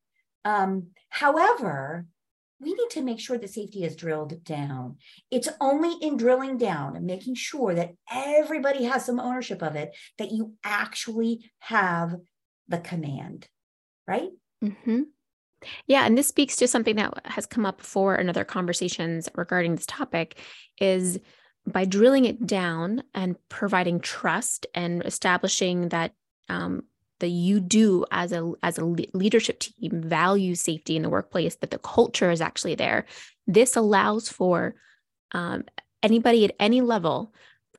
Um, 0.43 0.87
however, 1.09 2.05
we 2.59 2.73
need 2.73 2.89
to 2.91 3.01
make 3.01 3.19
sure 3.19 3.37
the 3.37 3.47
safety 3.47 3.83
is 3.83 3.95
drilled 3.95 4.43
down. 4.43 4.97
It's 5.29 5.49
only 5.61 5.93
in 6.01 6.17
drilling 6.17 6.57
down 6.57 6.95
and 6.95 7.05
making 7.05 7.35
sure 7.35 7.75
that 7.75 7.93
everybody 8.11 8.85
has 8.85 9.05
some 9.05 9.19
ownership 9.19 9.61
of 9.61 9.75
it 9.75 9.95
that 10.17 10.31
you 10.31 10.53
actually 10.63 11.51
have 11.59 12.15
the 12.67 12.79
command, 12.79 13.47
right? 14.07 14.29
Mm-hmm. 14.63 15.03
Yeah, 15.87 16.05
and 16.05 16.17
this 16.17 16.27
speaks 16.27 16.55
to 16.57 16.67
something 16.67 16.95
that 16.97 17.13
has 17.25 17.45
come 17.45 17.65
up 17.65 17.79
before 17.79 18.15
in 18.15 18.29
other 18.29 18.43
conversations 18.43 19.29
regarding 19.35 19.75
this 19.75 19.85
topic 19.85 20.39
is 20.79 21.19
by 21.65 21.85
drilling 21.85 22.25
it 22.25 22.45
down 22.45 23.03
and 23.13 23.35
providing 23.49 23.99
trust 23.99 24.65
and 24.73 25.03
establishing 25.05 25.89
that 25.89 26.13
um, 26.49 26.83
that 27.19 27.29
you 27.29 27.59
do 27.59 28.05
as 28.11 28.31
a 28.31 28.53
as 28.63 28.77
a 28.77 28.85
leadership 28.85 29.59
team 29.59 30.01
value 30.01 30.55
safety 30.55 30.95
in 30.95 31.03
the 31.03 31.09
workplace 31.09 31.55
that 31.55 31.71
the 31.71 31.79
culture 31.79 32.31
is 32.31 32.41
actually 32.41 32.75
there 32.75 33.05
this 33.47 33.75
allows 33.75 34.29
for 34.29 34.75
um, 35.31 35.63
anybody 36.03 36.45
at 36.45 36.55
any 36.59 36.81
level 36.81 37.33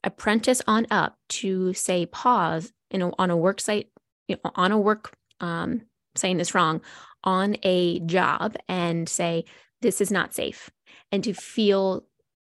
apprentice 0.04 0.62
on 0.66 0.86
up 0.90 1.16
to 1.28 1.72
say 1.74 2.06
pause 2.06 2.72
you 2.90 2.98
know 2.98 3.12
on 3.18 3.30
a 3.30 3.36
work 3.36 3.60
site 3.60 3.88
you 4.28 4.36
know, 4.44 4.50
on 4.54 4.72
a 4.72 4.78
work 4.78 5.12
um, 5.40 5.82
saying 6.14 6.36
this 6.36 6.54
wrong 6.54 6.80
on 7.24 7.56
a 7.62 8.00
job 8.00 8.56
and 8.68 9.08
say, 9.08 9.44
this 9.80 10.00
is 10.00 10.10
not 10.10 10.34
safe, 10.34 10.70
and 11.10 11.22
to 11.24 11.32
feel 11.32 12.04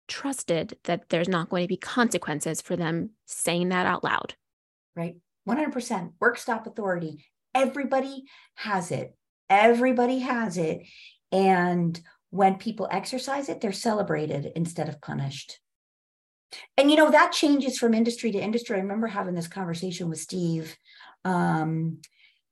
trusted 0.08 0.78
that 0.84 1.10
there's 1.10 1.30
not 1.30 1.50
going 1.50 1.63
to 1.63 1.67
be 1.67 1.78
consequences 1.78 2.62
for 2.62 2.76
them 2.76 3.12
saying 3.26 3.69
that 3.69 3.86
out 3.86 4.04
loud. 4.04 4.36
Right. 4.96 5.15
100% 5.47 6.13
work 6.19 6.38
stop 6.38 6.67
authority. 6.67 7.25
Everybody 7.53 8.25
has 8.56 8.91
it. 8.91 9.15
Everybody 9.49 10.19
has 10.19 10.58
it. 10.58 10.84
And 11.32 11.99
when 12.29 12.56
people 12.56 12.88
exercise 12.89 13.49
it, 13.49 13.62
they're 13.62 13.71
celebrated 13.71 14.51
instead 14.56 14.89
of 14.89 15.01
punished. 15.01 15.60
And 16.77 16.89
you 16.89 16.97
know, 16.97 17.12
that 17.12 17.32
changes 17.32 17.77
from 17.77 17.93
industry 17.93 18.32
to 18.32 18.39
industry. 18.39 18.77
I 18.77 18.82
remember 18.82 19.08
having 19.08 19.36
this 19.36 19.47
conversation 19.47 20.10
with 20.10 20.19
Steve 20.19 20.75
um, 21.25 21.99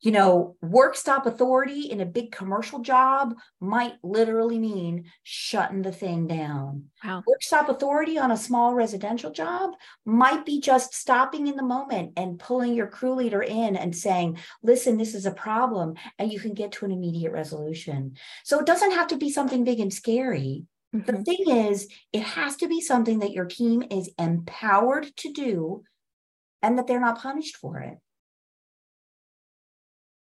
you 0.02 0.12
know, 0.12 0.56
work 0.62 0.96
stop 0.96 1.28
authority 1.28 1.82
in 1.92 2.02
a 2.02 2.06
big 2.06 2.32
commercial 2.32 2.80
job 2.80 3.36
might 3.60 3.94
literally 4.02 4.58
mean 4.58 5.06
shutting 5.22 5.84
the 5.84 5.92
thing 5.92 6.26
down. 6.26 6.86
Wow. 7.04 7.24
Work 7.28 7.44
stop 7.44 7.70
authority 7.70 8.18
on 8.18 8.32
a 8.32 8.38
small 8.38 8.74
residential 8.74 9.32
job 9.32 9.72
might 10.04 10.44
be 10.44 10.60
just 10.60 10.96
stopping 10.96 11.46
in 11.46 11.56
the 11.56 11.64
moment 11.64 12.14
and 12.18 12.40
pulling 12.40 12.74
your 12.74 12.88
crew 12.88 13.14
leader 13.14 13.44
in 13.44 13.76
and 13.76 13.96
saying, 13.96 14.40
listen, 14.64 14.98
this 14.98 15.14
is 15.14 15.28
a 15.28 15.32
problem, 15.32 15.94
and 16.18 16.34
you 16.34 16.40
can 16.40 16.56
get 16.56 16.72
to 16.74 16.86
an 16.86 16.92
immediate 16.92 17.32
resolution. 17.32 18.16
So 18.44 18.60
it 18.60 18.66
doesn't 18.66 18.92
have 18.92 19.08
to 19.10 19.18
be 19.18 19.30
something 19.30 19.64
big 19.64 19.80
and 19.80 19.94
scary. 19.94 20.66
Mm-hmm. 20.96 21.12
The 21.12 21.24
thing 21.24 21.68
is, 21.68 21.88
it 22.12 22.24
has 22.24 22.56
to 22.58 22.68
be 22.68 22.82
something 22.82 23.20
that 23.20 23.34
your 23.34 23.46
team 23.46 23.84
is 23.92 24.10
empowered 24.18 25.16
to 25.18 25.32
do 25.32 25.84
and 26.64 26.78
that 26.78 26.88
they're 26.88 27.00
not 27.00 27.22
punished 27.22 27.58
for 27.58 27.80
it. 27.80 27.98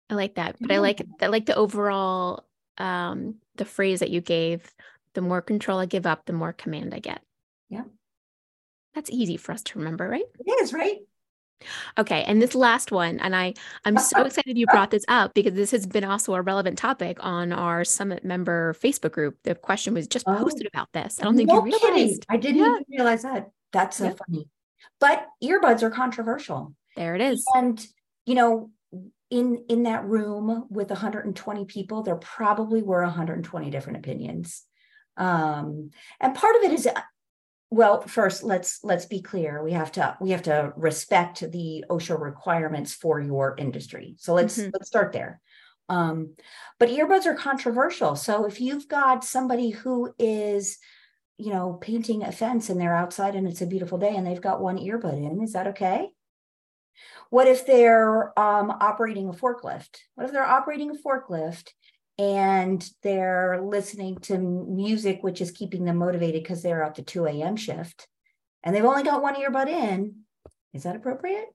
I 0.09 0.15
like 0.15 0.35
that. 0.35 0.55
But 0.59 0.71
I 0.71 0.79
like 0.79 1.01
I 1.21 1.27
like 1.27 1.45
the 1.45 1.55
overall 1.55 2.45
um 2.77 3.35
the 3.55 3.65
phrase 3.65 3.99
that 3.99 4.09
you 4.09 4.21
gave, 4.21 4.71
the 5.13 5.21
more 5.21 5.41
control 5.41 5.79
I 5.79 5.85
give 5.85 6.05
up, 6.05 6.25
the 6.25 6.33
more 6.33 6.53
command 6.53 6.93
I 6.93 6.99
get. 6.99 7.21
Yeah. 7.69 7.83
That's 8.93 9.09
easy 9.09 9.37
for 9.37 9.51
us 9.51 9.63
to 9.63 9.79
remember, 9.79 10.07
right? 10.07 10.23
It 10.39 10.63
is, 10.63 10.73
right? 10.73 10.99
Okay, 11.97 12.23
and 12.23 12.41
this 12.41 12.53
last 12.53 12.91
one, 12.91 13.19
and 13.19 13.35
I 13.35 13.53
I'm 13.85 13.97
so 13.97 14.21
excited 14.25 14.57
you 14.57 14.65
brought 14.67 14.91
this 14.91 15.05
up 15.07 15.33
because 15.33 15.53
this 15.53 15.71
has 15.71 15.85
been 15.85 16.03
also 16.03 16.33
a 16.33 16.41
relevant 16.41 16.77
topic 16.77 17.17
on 17.21 17.51
our 17.51 17.83
summit 17.83 18.23
member 18.23 18.73
Facebook 18.73 19.11
group. 19.11 19.37
The 19.43 19.55
question 19.55 19.93
was 19.93 20.07
just 20.07 20.25
oh. 20.27 20.35
posted 20.35 20.67
about 20.67 20.89
this. 20.93 21.19
I 21.19 21.23
don't 21.23 21.35
think 21.35 21.49
no 21.49 21.65
you 21.65 21.73
realized. 21.73 21.83
Kidding. 21.83 22.19
I 22.29 22.37
didn't 22.37 22.57
yeah. 22.57 22.69
even 22.69 22.85
realize 22.89 23.23
that. 23.23 23.49
That's 23.71 23.97
so 23.97 24.15
funny. 24.27 24.47
But 24.99 25.27
earbuds 25.43 25.81
are 25.81 25.89
controversial. 25.89 26.73
There 26.95 27.15
it 27.15 27.21
is. 27.21 27.45
And 27.55 27.85
you 28.25 28.35
know, 28.35 28.69
in 29.29 29.65
in 29.69 29.83
that 29.83 30.05
room 30.05 30.67
with 30.69 30.89
120 30.89 31.65
people 31.65 32.03
there 32.03 32.15
probably 32.15 32.81
were 32.81 33.01
120 33.01 33.69
different 33.69 33.97
opinions. 33.97 34.63
Um, 35.17 35.91
and 36.19 36.35
part 36.35 36.55
of 36.57 36.63
it 36.63 36.73
is 36.73 36.87
well 37.71 38.01
first 38.01 38.43
let's 38.43 38.83
let's 38.83 39.05
be 39.05 39.21
clear. 39.21 39.63
We 39.63 39.71
have 39.71 39.91
to 39.93 40.17
we 40.21 40.31
have 40.31 40.43
to 40.43 40.73
respect 40.75 41.39
the 41.51 41.85
osha 41.89 42.19
requirements 42.19 42.93
for 42.93 43.19
your 43.19 43.55
industry. 43.57 44.15
So 44.19 44.33
let's 44.33 44.57
mm-hmm. 44.57 44.69
let's 44.73 44.87
start 44.87 45.13
there. 45.13 45.41
Um, 45.87 46.35
but 46.79 46.89
earbuds 46.89 47.25
are 47.25 47.35
controversial. 47.35 48.15
So 48.15 48.45
if 48.45 48.59
you've 48.59 48.87
got 48.87 49.23
somebody 49.23 49.69
who 49.71 50.13
is 50.19 50.77
you 51.37 51.51
know 51.51 51.73
painting 51.81 52.23
a 52.23 52.31
fence 52.31 52.69
and 52.69 52.79
they're 52.79 52.95
outside 52.95 53.35
and 53.35 53.47
it's 53.47 53.61
a 53.61 53.67
beautiful 53.67 53.97
day 53.97 54.15
and 54.15 54.25
they've 54.25 54.41
got 54.41 54.61
one 54.61 54.77
earbud 54.77 55.17
in 55.17 55.43
is 55.43 55.53
that 55.53 55.67
okay 55.67 56.09
what 57.29 57.47
if 57.47 57.65
they're 57.65 58.37
um, 58.39 58.71
operating 58.71 59.29
a 59.29 59.33
forklift? 59.33 59.99
What 60.15 60.25
if 60.25 60.31
they're 60.31 60.43
operating 60.43 60.91
a 60.91 60.93
forklift 60.93 61.69
and 62.17 62.87
they're 63.03 63.61
listening 63.61 64.17
to 64.19 64.37
music, 64.37 65.21
which 65.21 65.41
is 65.41 65.51
keeping 65.51 65.85
them 65.85 65.97
motivated 65.97 66.43
because 66.43 66.63
they're 66.63 66.83
at 66.83 66.95
the 66.95 67.01
2 67.01 67.25
a.m. 67.25 67.55
shift 67.55 68.07
and 68.63 68.75
they've 68.75 68.85
only 68.85 69.03
got 69.03 69.21
one 69.21 69.35
earbud 69.35 69.67
in? 69.67 70.15
Is 70.73 70.83
that 70.83 70.95
appropriate? 70.95 71.47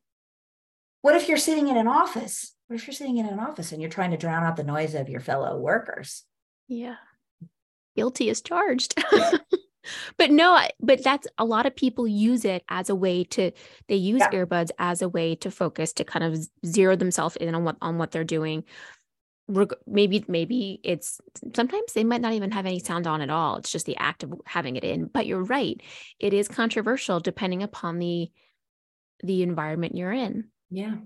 What 1.02 1.16
if 1.16 1.28
you're 1.28 1.38
sitting 1.38 1.68
in 1.68 1.76
an 1.76 1.88
office? 1.88 2.54
What 2.66 2.76
if 2.76 2.86
you're 2.86 2.94
sitting 2.94 3.18
in 3.18 3.26
an 3.26 3.40
office 3.40 3.72
and 3.72 3.80
you're 3.80 3.90
trying 3.90 4.10
to 4.10 4.16
drown 4.16 4.44
out 4.44 4.56
the 4.56 4.64
noise 4.64 4.94
of 4.94 5.08
your 5.08 5.20
fellow 5.20 5.58
workers? 5.58 6.24
Yeah. 6.68 6.96
Guilty 7.96 8.28
is 8.28 8.42
charged. 8.42 8.94
but 10.16 10.30
no 10.30 10.60
but 10.80 11.02
that's 11.02 11.26
a 11.38 11.44
lot 11.44 11.66
of 11.66 11.74
people 11.74 12.06
use 12.06 12.44
it 12.44 12.62
as 12.68 12.90
a 12.90 12.94
way 12.94 13.24
to 13.24 13.50
they 13.88 13.96
use 13.96 14.20
yeah. 14.20 14.30
earbuds 14.30 14.70
as 14.78 15.02
a 15.02 15.08
way 15.08 15.34
to 15.36 15.50
focus 15.50 15.92
to 15.94 16.04
kind 16.04 16.24
of 16.24 16.38
zero 16.66 16.96
themselves 16.96 17.36
in 17.36 17.54
on 17.54 17.64
what 17.64 17.76
on 17.80 17.98
what 17.98 18.10
they're 18.10 18.24
doing. 18.24 18.64
Maybe 19.86 20.24
maybe 20.28 20.80
it's 20.84 21.20
sometimes 21.56 21.92
they 21.92 22.04
might 22.04 22.20
not 22.20 22.34
even 22.34 22.52
have 22.52 22.66
any 22.66 22.78
sound 22.78 23.06
on 23.06 23.20
at 23.20 23.30
all. 23.30 23.56
It's 23.56 23.72
just 23.72 23.86
the 23.86 23.96
act 23.96 24.22
of 24.22 24.32
having 24.46 24.76
it 24.76 24.84
in. 24.84 25.06
But 25.06 25.26
you're 25.26 25.42
right. 25.42 25.80
It 26.20 26.32
is 26.32 26.46
controversial 26.46 27.18
depending 27.18 27.62
upon 27.62 27.98
the 27.98 28.30
the 29.24 29.42
environment 29.42 29.96
you're 29.96 30.12
in. 30.12 30.48
Yeah. 30.70 30.96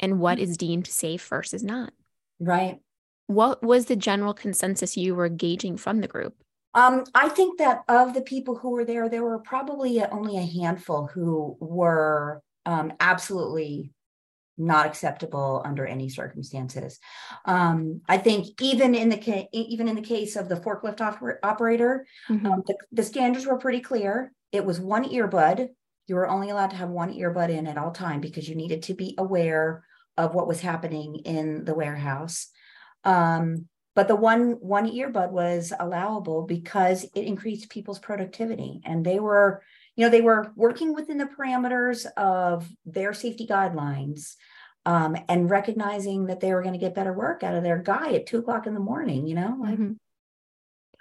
And 0.00 0.20
what 0.20 0.38
mm-hmm. 0.38 0.44
is 0.44 0.56
deemed 0.56 0.86
safe 0.86 1.26
versus 1.28 1.62
not. 1.62 1.92
Right. 2.40 2.78
What 3.26 3.62
was 3.62 3.86
the 3.86 3.96
general 3.96 4.32
consensus 4.32 4.96
you 4.96 5.14
were 5.14 5.28
gauging 5.28 5.76
from 5.76 6.00
the 6.00 6.08
group 6.08 6.34
um, 6.76 7.04
I 7.14 7.30
think 7.30 7.58
that 7.58 7.80
of 7.88 8.12
the 8.12 8.20
people 8.20 8.54
who 8.54 8.70
were 8.70 8.84
there, 8.84 9.08
there 9.08 9.24
were 9.24 9.38
probably 9.38 10.02
only 10.04 10.36
a 10.36 10.62
handful 10.62 11.06
who 11.06 11.56
were 11.58 12.42
um, 12.66 12.92
absolutely 13.00 13.92
not 14.58 14.86
acceptable 14.86 15.62
under 15.64 15.86
any 15.86 16.10
circumstances. 16.10 16.98
Um, 17.46 18.02
I 18.08 18.18
think 18.18 18.60
even 18.60 18.94
in 18.94 19.08
the 19.08 19.16
ca- 19.16 19.48
even 19.52 19.88
in 19.88 19.96
the 19.96 20.02
case 20.02 20.36
of 20.36 20.50
the 20.50 20.56
forklift 20.56 20.98
oper- 20.98 21.38
operator, 21.42 22.06
mm-hmm. 22.28 22.46
um, 22.46 22.62
the, 22.66 22.76
the 22.92 23.02
standards 23.02 23.46
were 23.46 23.58
pretty 23.58 23.80
clear. 23.80 24.32
It 24.52 24.64
was 24.64 24.78
one 24.78 25.04
earbud. 25.04 25.68
You 26.08 26.14
were 26.14 26.28
only 26.28 26.50
allowed 26.50 26.70
to 26.70 26.76
have 26.76 26.90
one 26.90 27.12
earbud 27.12 27.48
in 27.48 27.66
at 27.66 27.78
all 27.78 27.90
time 27.90 28.20
because 28.20 28.48
you 28.48 28.54
needed 28.54 28.82
to 28.84 28.94
be 28.94 29.14
aware 29.16 29.82
of 30.18 30.34
what 30.34 30.46
was 30.46 30.60
happening 30.60 31.16
in 31.24 31.64
the 31.64 31.74
warehouse. 31.74 32.48
Um, 33.02 33.66
but 33.96 34.06
the 34.06 34.14
one 34.14 34.52
one 34.60 34.88
earbud 34.88 35.32
was 35.32 35.72
allowable 35.80 36.42
because 36.42 37.02
it 37.02 37.22
increased 37.22 37.70
people's 37.70 37.98
productivity, 37.98 38.80
and 38.84 39.04
they 39.04 39.18
were 39.18 39.62
you 39.96 40.04
know, 40.04 40.10
they 40.10 40.20
were 40.20 40.52
working 40.54 40.94
within 40.94 41.18
the 41.18 41.24
parameters 41.24 42.06
of 42.16 42.68
their 42.84 43.14
safety 43.14 43.46
guidelines 43.46 44.34
um, 44.84 45.16
and 45.28 45.50
recognizing 45.50 46.26
that 46.26 46.40
they 46.40 46.52
were 46.52 46.62
going 46.62 46.74
to 46.74 46.78
get 46.78 46.94
better 46.94 47.12
work 47.12 47.42
out 47.42 47.54
of 47.54 47.62
their 47.62 47.78
guy 47.78 48.12
at 48.12 48.26
two 48.26 48.38
o'clock 48.38 48.66
in 48.66 48.74
the 48.74 48.80
morning, 48.80 49.26
you 49.26 49.34
know, 49.34 49.56
like, 49.58 49.78
mm-hmm. 49.78 49.92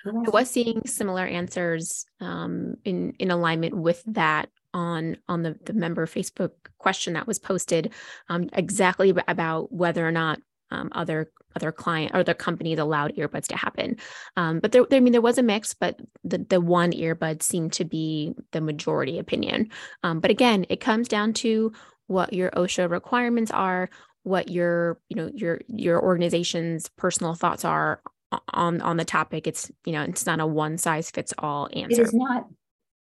I 0.07 0.29
was 0.29 0.49
seeing 0.51 0.83
similar 0.85 1.25
answers 1.25 2.05
um, 2.19 2.75
in 2.85 3.13
in 3.17 3.31
alignment 3.31 3.75
with 3.75 4.03
that 4.05 4.49
on 4.71 5.17
on 5.27 5.41
the 5.41 5.57
the 5.65 5.73
member 5.73 6.05
Facebook 6.05 6.51
question 6.77 7.13
that 7.13 7.25
was 7.25 7.39
posted 7.39 7.91
um, 8.29 8.47
exactly 8.53 9.15
about 9.27 9.73
whether 9.73 10.07
or 10.07 10.11
not 10.11 10.39
um, 10.71 10.89
other 10.93 11.31
other 11.55 11.71
client 11.71 12.11
or 12.13 12.23
the 12.23 12.33
companies 12.33 12.79
allowed 12.79 13.15
earbuds 13.15 13.47
to 13.47 13.55
happen. 13.55 13.95
Um, 14.35 14.59
but 14.59 14.71
there, 14.71 14.85
there, 14.89 14.97
I 14.97 14.99
mean, 14.99 15.13
there 15.13 15.21
was 15.21 15.37
a 15.37 15.43
mix, 15.43 15.73
but 15.73 15.99
the 16.23 16.39
the 16.39 16.61
one 16.61 16.91
earbud 16.91 17.41
seemed 17.41 17.73
to 17.73 17.85
be 17.85 18.33
the 18.51 18.61
majority 18.61 19.19
opinion. 19.19 19.69
Um, 20.03 20.19
but 20.19 20.31
again, 20.31 20.65
it 20.69 20.79
comes 20.79 21.07
down 21.07 21.33
to 21.33 21.71
what 22.07 22.33
your 22.33 22.51
OSHA 22.51 22.89
requirements 22.89 23.51
are, 23.51 23.89
what 24.23 24.49
your 24.49 24.99
you 25.09 25.15
know 25.15 25.31
your 25.33 25.61
your 25.67 26.01
organization's 26.01 26.89
personal 26.89 27.35
thoughts 27.35 27.63
are 27.63 28.01
on 28.49 28.81
on 28.81 28.97
the 28.97 29.05
topic. 29.05 29.47
It's 29.47 29.71
you 29.85 29.93
know 29.93 30.03
it's 30.03 30.25
not 30.25 30.39
a 30.39 30.47
one 30.47 30.77
size 30.77 31.11
fits 31.11 31.33
all 31.37 31.69
answer. 31.73 32.01
It 32.01 32.07
is 32.07 32.13
not. 32.13 32.47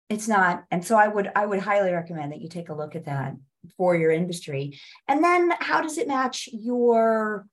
It's 0.09 0.27
not. 0.27 0.63
And 0.71 0.83
so 0.83 0.97
I 0.97 1.07
would 1.07 1.31
I 1.35 1.45
would 1.45 1.59
highly 1.59 1.91
recommend 1.91 2.31
that 2.31 2.41
you 2.41 2.49
take 2.49 2.69
a 2.69 2.73
look 2.73 2.95
at 2.95 3.05
that 3.05 3.35
for 3.77 3.95
your 3.95 4.11
industry. 4.11 4.79
And 5.07 5.23
then 5.23 5.51
how 5.59 5.81
does 5.81 5.97
it 5.97 6.07
match 6.07 6.49
your 6.51 7.45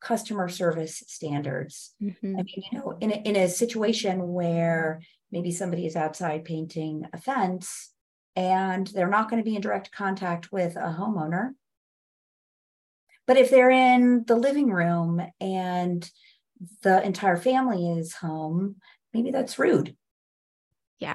customer 0.00 0.48
service 0.48 1.02
standards? 1.06 1.94
Mm-hmm. 2.02 2.36
I 2.38 2.42
mean, 2.42 2.64
you 2.70 2.78
know, 2.78 2.96
in 3.00 3.12
a, 3.12 3.16
in 3.16 3.36
a 3.36 3.48
situation 3.48 4.32
where 4.32 5.00
maybe 5.32 5.50
somebody 5.50 5.86
is 5.86 5.96
outside 5.96 6.44
painting 6.44 7.06
a 7.12 7.18
fence 7.18 7.92
and 8.34 8.86
they're 8.88 9.08
not 9.08 9.30
going 9.30 9.42
to 9.42 9.48
be 9.48 9.56
in 9.56 9.62
direct 9.62 9.92
contact 9.92 10.52
with 10.52 10.76
a 10.76 10.96
homeowner. 10.98 11.50
But 13.26 13.36
if 13.36 13.50
they're 13.50 13.70
in 13.70 14.24
the 14.26 14.36
living 14.36 14.70
room 14.70 15.20
and 15.40 16.08
the 16.82 17.02
entire 17.02 17.36
family 17.36 17.90
is 17.90 18.14
home, 18.14 18.76
maybe 19.12 19.30
that's 19.30 19.58
rude. 19.58 19.96
Yeah. 20.98 21.14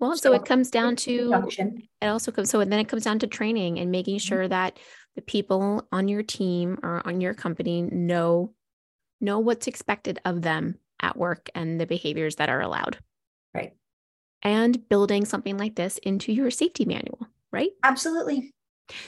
Well, 0.00 0.16
so, 0.16 0.30
so 0.30 0.32
it 0.34 0.44
comes 0.44 0.70
down 0.70 0.96
to 0.96 1.30
function. 1.30 1.82
it 2.02 2.06
also 2.06 2.32
comes 2.32 2.50
so 2.50 2.64
then 2.64 2.80
it 2.80 2.88
comes 2.88 3.04
down 3.04 3.18
to 3.20 3.26
training 3.26 3.78
and 3.78 3.90
making 3.90 4.16
mm-hmm. 4.16 4.26
sure 4.26 4.48
that 4.48 4.78
the 5.14 5.22
people 5.22 5.86
on 5.92 6.08
your 6.08 6.22
team 6.22 6.78
or 6.82 7.06
on 7.06 7.20
your 7.20 7.34
company 7.34 7.82
know 7.82 8.52
know 9.20 9.38
what's 9.38 9.66
expected 9.66 10.20
of 10.24 10.42
them 10.42 10.78
at 11.00 11.16
work 11.16 11.48
and 11.54 11.80
the 11.80 11.86
behaviors 11.86 12.36
that 12.36 12.48
are 12.48 12.60
allowed. 12.60 12.98
Right. 13.54 13.72
And 14.42 14.88
building 14.88 15.24
something 15.24 15.56
like 15.56 15.76
this 15.76 15.98
into 15.98 16.32
your 16.32 16.50
safety 16.50 16.84
manual, 16.84 17.26
right? 17.52 17.70
Absolutely. 17.82 18.52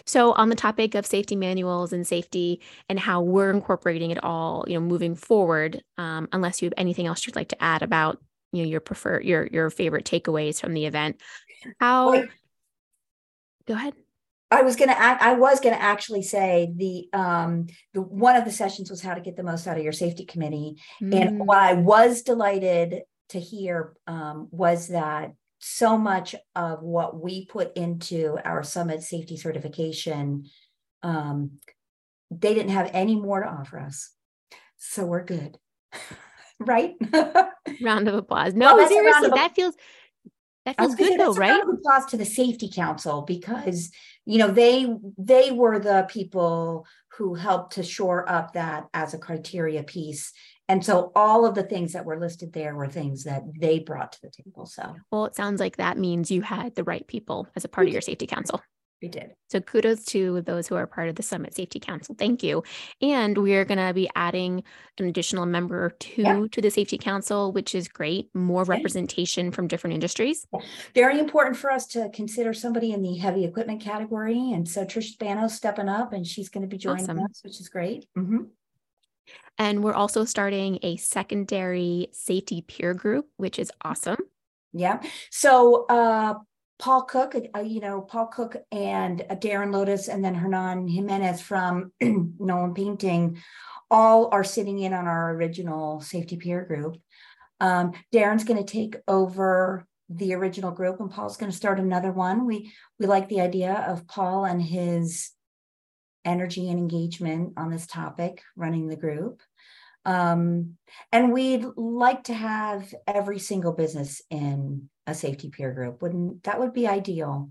So 0.06 0.32
on 0.32 0.48
the 0.48 0.56
topic 0.56 0.94
of 0.94 1.04
safety 1.04 1.36
manuals 1.36 1.92
and 1.92 2.06
safety 2.06 2.60
and 2.88 2.98
how 2.98 3.20
we're 3.20 3.50
incorporating 3.50 4.10
it 4.10 4.22
all, 4.24 4.64
you 4.66 4.74
know, 4.74 4.80
moving 4.80 5.14
forward, 5.14 5.82
um, 5.98 6.28
unless 6.32 6.62
you 6.62 6.66
have 6.66 6.74
anything 6.78 7.06
else 7.06 7.26
you'd 7.26 7.36
like 7.36 7.48
to 7.48 7.62
add 7.62 7.82
about 7.82 8.18
you 8.52 8.62
know 8.62 8.68
your 8.68 8.80
prefer 8.80 9.20
your 9.20 9.46
your 9.46 9.70
favorite 9.70 10.04
takeaways 10.04 10.60
from 10.60 10.74
the 10.74 10.86
event 10.86 11.20
how 11.78 12.12
go 13.66 13.74
ahead 13.74 13.94
I 14.48 14.62
was 14.62 14.76
gonna 14.76 14.94
I 14.96 15.32
was 15.34 15.58
gonna 15.58 15.76
actually 15.76 16.22
say 16.22 16.72
the 16.74 17.08
um 17.12 17.66
the 17.94 18.00
one 18.00 18.36
of 18.36 18.44
the 18.44 18.52
sessions 18.52 18.90
was 18.90 19.02
how 19.02 19.14
to 19.14 19.20
get 19.20 19.36
the 19.36 19.42
most 19.42 19.66
out 19.66 19.76
of 19.76 19.82
your 19.82 19.92
safety 19.92 20.24
committee. 20.24 20.76
Mm. 21.02 21.14
And 21.14 21.38
what 21.40 21.58
I 21.58 21.72
was 21.74 22.22
delighted 22.22 23.02
to 23.30 23.40
hear 23.40 23.94
um, 24.06 24.46
was 24.52 24.88
that 24.88 25.32
so 25.58 25.98
much 25.98 26.36
of 26.54 26.82
what 26.82 27.20
we 27.20 27.46
put 27.46 27.76
into 27.76 28.38
our 28.44 28.62
summit 28.62 29.02
safety 29.02 29.36
certification, 29.36 30.44
um, 31.02 31.58
they 32.30 32.54
didn't 32.54 32.70
have 32.70 32.90
any 32.92 33.16
more 33.16 33.42
to 33.42 33.48
offer 33.48 33.80
us. 33.80 34.12
So 34.76 35.04
we're 35.04 35.24
good. 35.24 35.58
right? 36.60 36.94
round 37.82 38.08
of 38.08 38.14
applause. 38.14 38.54
No, 38.54 38.76
well, 38.76 38.88
seriously, 38.88 39.30
that 39.34 39.54
feels 39.54 39.74
that 40.64 40.76
feels 40.78 40.94
good 40.94 41.18
though, 41.18 41.32
right? 41.34 41.62
applause 41.62 42.06
to 42.06 42.16
the 42.16 42.24
safety 42.24 42.70
council 42.72 43.22
because 43.22 43.90
you 44.24 44.38
know 44.38 44.50
they 44.50 44.92
they 45.16 45.52
were 45.52 45.78
the 45.78 46.06
people 46.10 46.86
who 47.16 47.34
helped 47.34 47.74
to 47.74 47.82
shore 47.82 48.28
up 48.28 48.52
that 48.52 48.88
as 48.92 49.14
a 49.14 49.18
criteria 49.18 49.82
piece. 49.82 50.32
And 50.68 50.84
so 50.84 51.12
all 51.14 51.46
of 51.46 51.54
the 51.54 51.62
things 51.62 51.92
that 51.92 52.04
were 52.04 52.18
listed 52.18 52.52
there 52.52 52.74
were 52.74 52.88
things 52.88 53.24
that 53.24 53.42
they 53.58 53.78
brought 53.78 54.12
to 54.12 54.18
the 54.22 54.30
table. 54.30 54.66
So 54.66 54.96
well, 55.10 55.26
it 55.26 55.36
sounds 55.36 55.60
like 55.60 55.76
that 55.76 55.96
means 55.96 56.30
you 56.30 56.42
had 56.42 56.74
the 56.74 56.84
right 56.84 57.06
people 57.06 57.46
as 57.54 57.64
a 57.64 57.68
part 57.68 57.86
of 57.86 57.92
your 57.92 58.02
safety 58.02 58.26
council. 58.26 58.60
We 59.02 59.08
did. 59.08 59.34
So 59.50 59.60
kudos 59.60 60.06
to 60.06 60.40
those 60.40 60.66
who 60.66 60.74
are 60.74 60.86
part 60.86 61.10
of 61.10 61.16
the 61.16 61.22
Summit 61.22 61.54
Safety 61.54 61.78
Council. 61.78 62.14
Thank 62.18 62.42
you. 62.42 62.62
And 63.02 63.36
we 63.36 63.54
are 63.54 63.64
going 63.64 63.78
to 63.78 63.92
be 63.92 64.08
adding 64.14 64.64
an 64.98 65.06
additional 65.06 65.44
member 65.44 65.84
or 65.84 65.90
two 65.90 66.22
yeah. 66.22 66.44
to 66.50 66.62
the 66.62 66.70
Safety 66.70 66.96
Council, 66.96 67.52
which 67.52 67.74
is 67.74 67.88
great. 67.88 68.34
More 68.34 68.62
okay. 68.62 68.70
representation 68.70 69.52
from 69.52 69.68
different 69.68 69.94
industries. 69.94 70.46
Very 70.94 71.18
important 71.18 71.58
for 71.58 71.70
us 71.70 71.86
to 71.88 72.08
consider 72.14 72.54
somebody 72.54 72.92
in 72.92 73.02
the 73.02 73.16
heavy 73.16 73.44
equipment 73.44 73.82
category. 73.82 74.52
And 74.52 74.66
so 74.66 74.86
Trish 74.86 75.12
Spano 75.12 75.46
stepping 75.48 75.90
up 75.90 76.14
and 76.14 76.26
she's 76.26 76.48
going 76.48 76.62
to 76.62 76.68
be 76.68 76.78
joining 76.78 77.04
awesome. 77.04 77.20
us, 77.20 77.40
which 77.44 77.60
is 77.60 77.68
great. 77.68 78.06
Mm-hmm. 78.16 78.44
And 79.58 79.84
we're 79.84 79.94
also 79.94 80.24
starting 80.24 80.78
a 80.82 80.96
secondary 80.96 82.08
safety 82.12 82.62
peer 82.62 82.94
group, 82.94 83.26
which 83.36 83.58
is 83.58 83.70
awesome. 83.82 84.18
Yeah. 84.72 85.02
So 85.30 85.86
uh, 85.86 86.34
Paul 86.78 87.02
Cook, 87.02 87.34
uh, 87.54 87.60
you 87.60 87.80
know, 87.80 88.02
Paul 88.02 88.26
Cook 88.26 88.56
and 88.70 89.24
uh, 89.30 89.36
Darren 89.36 89.72
Lotus, 89.72 90.08
and 90.08 90.24
then 90.24 90.34
Hernan 90.34 90.88
Jimenez 90.88 91.40
from 91.40 91.92
Nolan 92.00 92.74
Painting, 92.74 93.38
all 93.90 94.28
are 94.32 94.44
sitting 94.44 94.78
in 94.78 94.92
on 94.92 95.06
our 95.06 95.32
original 95.32 96.00
safety 96.00 96.36
peer 96.36 96.64
group. 96.64 96.98
Um, 97.60 97.92
Darren's 98.12 98.44
going 98.44 98.62
to 98.62 98.70
take 98.70 98.96
over 99.08 99.86
the 100.08 100.34
original 100.34 100.70
group, 100.70 101.00
and 101.00 101.10
Paul's 101.10 101.36
going 101.36 101.50
to 101.50 101.56
start 101.56 101.80
another 101.80 102.12
one. 102.12 102.46
We 102.46 102.72
we 102.98 103.06
like 103.06 103.28
the 103.28 103.40
idea 103.40 103.84
of 103.88 104.06
Paul 104.06 104.44
and 104.44 104.60
his 104.60 105.30
energy 106.24 106.68
and 106.68 106.78
engagement 106.78 107.54
on 107.56 107.70
this 107.70 107.86
topic, 107.86 108.42
running 108.56 108.88
the 108.88 108.96
group. 108.96 109.40
Um, 110.06 110.76
and 111.12 111.32
we'd 111.32 111.66
like 111.76 112.24
to 112.24 112.34
have 112.34 112.94
every 113.06 113.40
single 113.40 113.72
business 113.72 114.22
in 114.30 114.88
a 115.06 115.14
safety 115.14 115.50
peer 115.50 115.72
group. 115.72 116.00
Wouldn't 116.00 116.44
that 116.44 116.60
would 116.60 116.72
be 116.72 116.86
ideal? 116.86 117.50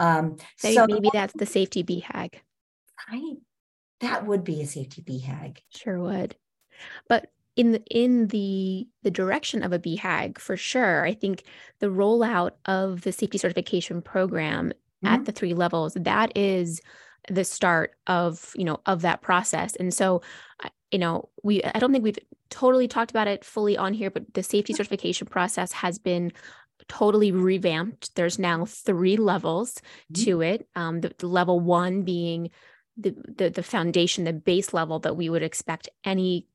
Um, 0.00 0.36
maybe, 0.62 0.74
so 0.74 0.86
maybe 0.88 1.10
that's 1.12 1.32
the 1.34 1.46
safety 1.46 1.84
BHAG. 1.84 2.34
Right. 3.10 3.36
That 4.00 4.26
would 4.26 4.42
be 4.42 4.60
a 4.60 4.66
safety 4.66 5.02
BHAG. 5.02 5.58
Sure 5.70 6.00
would. 6.00 6.34
But 7.08 7.30
in 7.54 7.70
the 7.70 7.82
in 7.88 8.26
the 8.28 8.88
the 9.04 9.10
direction 9.10 9.62
of 9.62 9.72
a 9.72 9.78
BHAG 9.78 10.38
for 10.38 10.56
sure, 10.56 11.06
I 11.06 11.14
think 11.14 11.44
the 11.78 11.86
rollout 11.86 12.52
of 12.66 13.02
the 13.02 13.12
safety 13.12 13.38
certification 13.38 14.02
program 14.02 14.72
mm-hmm. 15.04 15.06
at 15.06 15.24
the 15.24 15.32
three 15.32 15.54
levels, 15.54 15.94
that 15.94 16.36
is 16.36 16.80
the 17.30 17.44
start 17.44 17.94
of 18.08 18.52
you 18.56 18.64
know 18.64 18.80
of 18.86 19.02
that 19.02 19.22
process 19.22 19.76
and 19.76 19.94
so 19.94 20.20
you 20.92 20.98
know 20.98 21.28
we 21.42 21.62
i 21.64 21.78
don't 21.78 21.90
think 21.90 22.04
we've 22.04 22.18
totally 22.50 22.86
talked 22.86 23.10
about 23.10 23.26
it 23.26 23.44
fully 23.44 23.76
on 23.76 23.94
here 23.94 24.10
but 24.10 24.34
the 24.34 24.42
safety 24.42 24.72
certification 24.72 25.26
process 25.26 25.72
has 25.72 25.98
been 25.98 26.32
totally 26.88 27.32
revamped. 27.32 28.14
There's 28.14 28.38
now 28.38 28.64
three 28.64 29.16
levels 29.16 29.80
mm-hmm. 30.12 30.24
to 30.24 30.42
it. 30.42 30.68
Um, 30.74 31.00
the, 31.00 31.12
the, 31.18 31.26
level 31.26 31.60
one 31.60 32.02
being 32.02 32.50
the, 32.96 33.14
the 33.36 33.50
the 33.50 33.62
foundation, 33.62 34.24
the 34.24 34.32
base 34.32 34.74
level 34.74 34.98
that 35.00 35.16
we 35.16 35.28
would 35.28 35.42
expect 35.42 35.88
any 36.04 36.46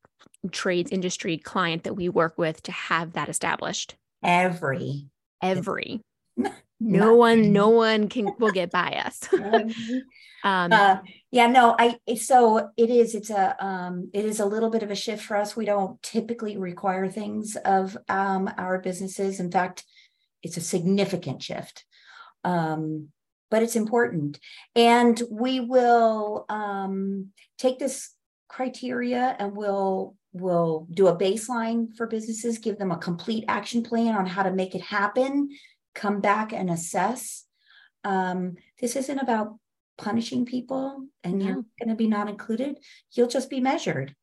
trades 0.51 0.91
industry 0.91 1.37
client 1.37 1.83
that 1.83 1.95
we 1.95 2.09
work 2.09 2.37
with 2.37 2.61
to 2.63 2.71
have 2.71 3.13
that 3.13 3.29
established. 3.29 3.95
Every 4.23 5.07
every. 5.41 6.01
No 6.79 7.15
one 7.15 7.51
no 7.51 7.69
one 7.85 8.07
can 8.09 8.31
will 8.39 8.51
get 8.51 8.71
by 8.71 9.03
us 9.05 9.27
um 10.43 10.71
uh, 10.71 10.97
yeah 11.31 11.47
no 11.47 11.75
i 11.79 11.97
so 12.15 12.69
it 12.77 12.89
is 12.89 13.15
it's 13.15 13.29
a 13.29 13.65
um 13.65 14.09
it 14.13 14.25
is 14.25 14.39
a 14.39 14.45
little 14.45 14.69
bit 14.69 14.83
of 14.83 14.91
a 14.91 14.95
shift 14.95 15.23
for 15.23 15.35
us. 15.35 15.55
We 15.55 15.65
don't 15.65 16.01
typically 16.03 16.57
require 16.57 17.09
things 17.09 17.55
of 17.65 17.97
um 18.07 18.49
our 18.57 18.79
businesses. 18.79 19.39
In 19.39 19.51
fact 19.51 19.83
it's 20.43 20.57
a 20.57 20.61
significant 20.61 21.41
shift. 21.41 21.85
Um, 22.43 23.09
but 23.49 23.63
it's 23.63 23.75
important. 23.75 24.39
And 24.75 25.21
we 25.29 25.59
will 25.59 26.45
um, 26.49 27.29
take 27.57 27.79
this 27.79 28.13
criteria 28.47 29.35
and 29.39 29.55
we'll 29.55 30.15
we'll 30.33 30.87
do 30.93 31.07
a 31.07 31.17
baseline 31.17 31.95
for 31.95 32.05
businesses, 32.05 32.59
give 32.59 32.77
them 32.77 32.91
a 32.91 32.97
complete 32.97 33.45
action 33.47 33.81
plan 33.81 34.15
on 34.15 34.25
how 34.25 34.43
to 34.43 34.51
make 34.51 34.75
it 34.75 34.81
happen, 34.81 35.49
come 35.97 36.21
back 36.21 36.53
and 36.53 36.69
assess. 36.69 37.45
Um, 38.03 38.55
this 38.79 38.95
isn't 38.95 39.19
about 39.19 39.57
punishing 39.97 40.45
people 40.45 41.07
and 41.23 41.41
you're 41.41 41.65
going 41.79 41.89
to 41.89 41.95
be 41.95 42.07
not 42.07 42.29
included. 42.29 42.77
You'll 43.11 43.27
just 43.27 43.49
be 43.49 43.59
measured. 43.59 44.15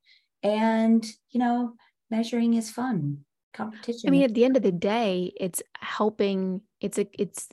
And, 0.42 1.04
you 1.30 1.40
know, 1.40 1.74
measuring 2.10 2.54
is 2.54 2.70
fun. 2.70 3.24
Competition. 3.52 4.08
I 4.08 4.10
mean, 4.10 4.22
at 4.22 4.34
the 4.34 4.44
end 4.44 4.56
of 4.56 4.62
the 4.62 4.72
day, 4.72 5.32
it's 5.38 5.62
helping, 5.80 6.62
it's 6.80 6.98
a, 6.98 7.06
it's, 7.18 7.48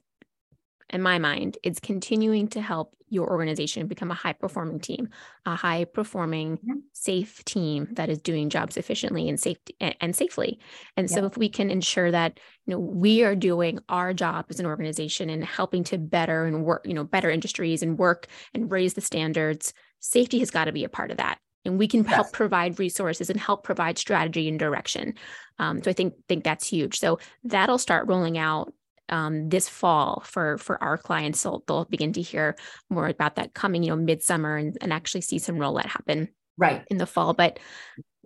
in 0.92 1.02
my 1.02 1.20
mind, 1.20 1.58
it's 1.64 1.80
continuing 1.80 2.48
to 2.50 2.62
help 2.62 2.96
your 3.12 3.30
organization 3.30 3.88
become 3.88 4.10
a 4.10 4.16
high 4.16 4.32
performing 4.34 4.80
team, 4.80 5.10
a 5.46 5.54
high 5.56 5.84
performing, 5.84 6.58
mm-hmm. 6.58 6.80
safe 6.94 7.44
team 7.44 7.90
that 7.92 8.10
is 8.10 8.22
doing 8.22 8.50
jobs 8.50 8.78
efficiently 8.78 9.28
and 9.28 9.38
safety 9.38 9.76
and 9.80 10.16
safely. 10.16 10.60
And 10.96 11.12
so 11.12 11.26
if 11.26 11.38
we 11.38 11.50
can 11.50 11.70
ensure 11.70 12.10
that, 12.10 12.40
you 12.66 12.72
know, 12.72 12.80
we 12.80 13.24
are 13.24 13.36
doing 13.36 13.80
our 13.90 14.14
job 14.14 14.46
as 14.50 14.62
an 14.62 14.66
organization 14.66 15.30
and 15.30 15.44
helping 15.44 15.84
to 15.86 15.98
better 15.98 16.46
and 16.46 16.64
work, 16.64 16.88
you 16.88 16.94
know, 16.94 17.04
better 17.04 17.30
industries 17.30 17.84
and 17.84 18.00
work 18.00 18.28
and 18.54 18.72
raise 18.72 18.94
the 18.94 19.02
standards, 19.02 19.74
safety 20.00 20.40
has 20.40 20.50
got 20.50 20.66
to 20.66 20.72
be 20.72 20.86
a 20.86 20.90
part 20.90 21.12
of 21.12 21.18
that. 21.18 21.38
And 21.66 21.78
we 21.78 21.88
can 21.88 22.04
yes. 22.04 22.14
help 22.14 22.32
provide 22.32 22.80
resources 22.80 23.30
and 23.30 23.40
help 23.40 23.64
provide 23.64 23.98
strategy 23.98 24.48
and 24.48 24.58
direction. 24.58 25.16
Um, 25.60 25.84
so 25.84 25.92
I 25.92 25.94
think 25.94 26.14
think 26.28 26.44
that's 26.44 26.68
huge. 26.68 26.98
So 26.98 27.20
that'll 27.44 27.78
start 27.78 28.08
rolling 28.08 28.38
out 28.38 28.74
um, 29.12 29.50
this 29.50 29.70
fall 29.70 30.24
for 30.26 30.58
for 30.58 30.82
our 30.84 30.98
clients. 30.98 31.42
So 31.42 31.64
they'll 31.68 31.86
begin 31.86 32.14
to 32.14 32.22
hear 32.22 32.56
more 32.90 33.08
about 33.08 33.36
that 33.36 33.54
coming, 33.54 33.84
you 33.84 33.90
know, 33.90 33.98
midsummer 33.98 34.56
and, 34.56 34.78
and 34.82 34.92
actually 34.92 35.22
see 35.22 35.40
some 35.40 35.58
rollout 35.58 35.86
happen 35.86 36.30
right 36.58 36.84
in 36.90 36.98
the 36.98 37.06
fall. 37.06 37.34
But 37.34 37.60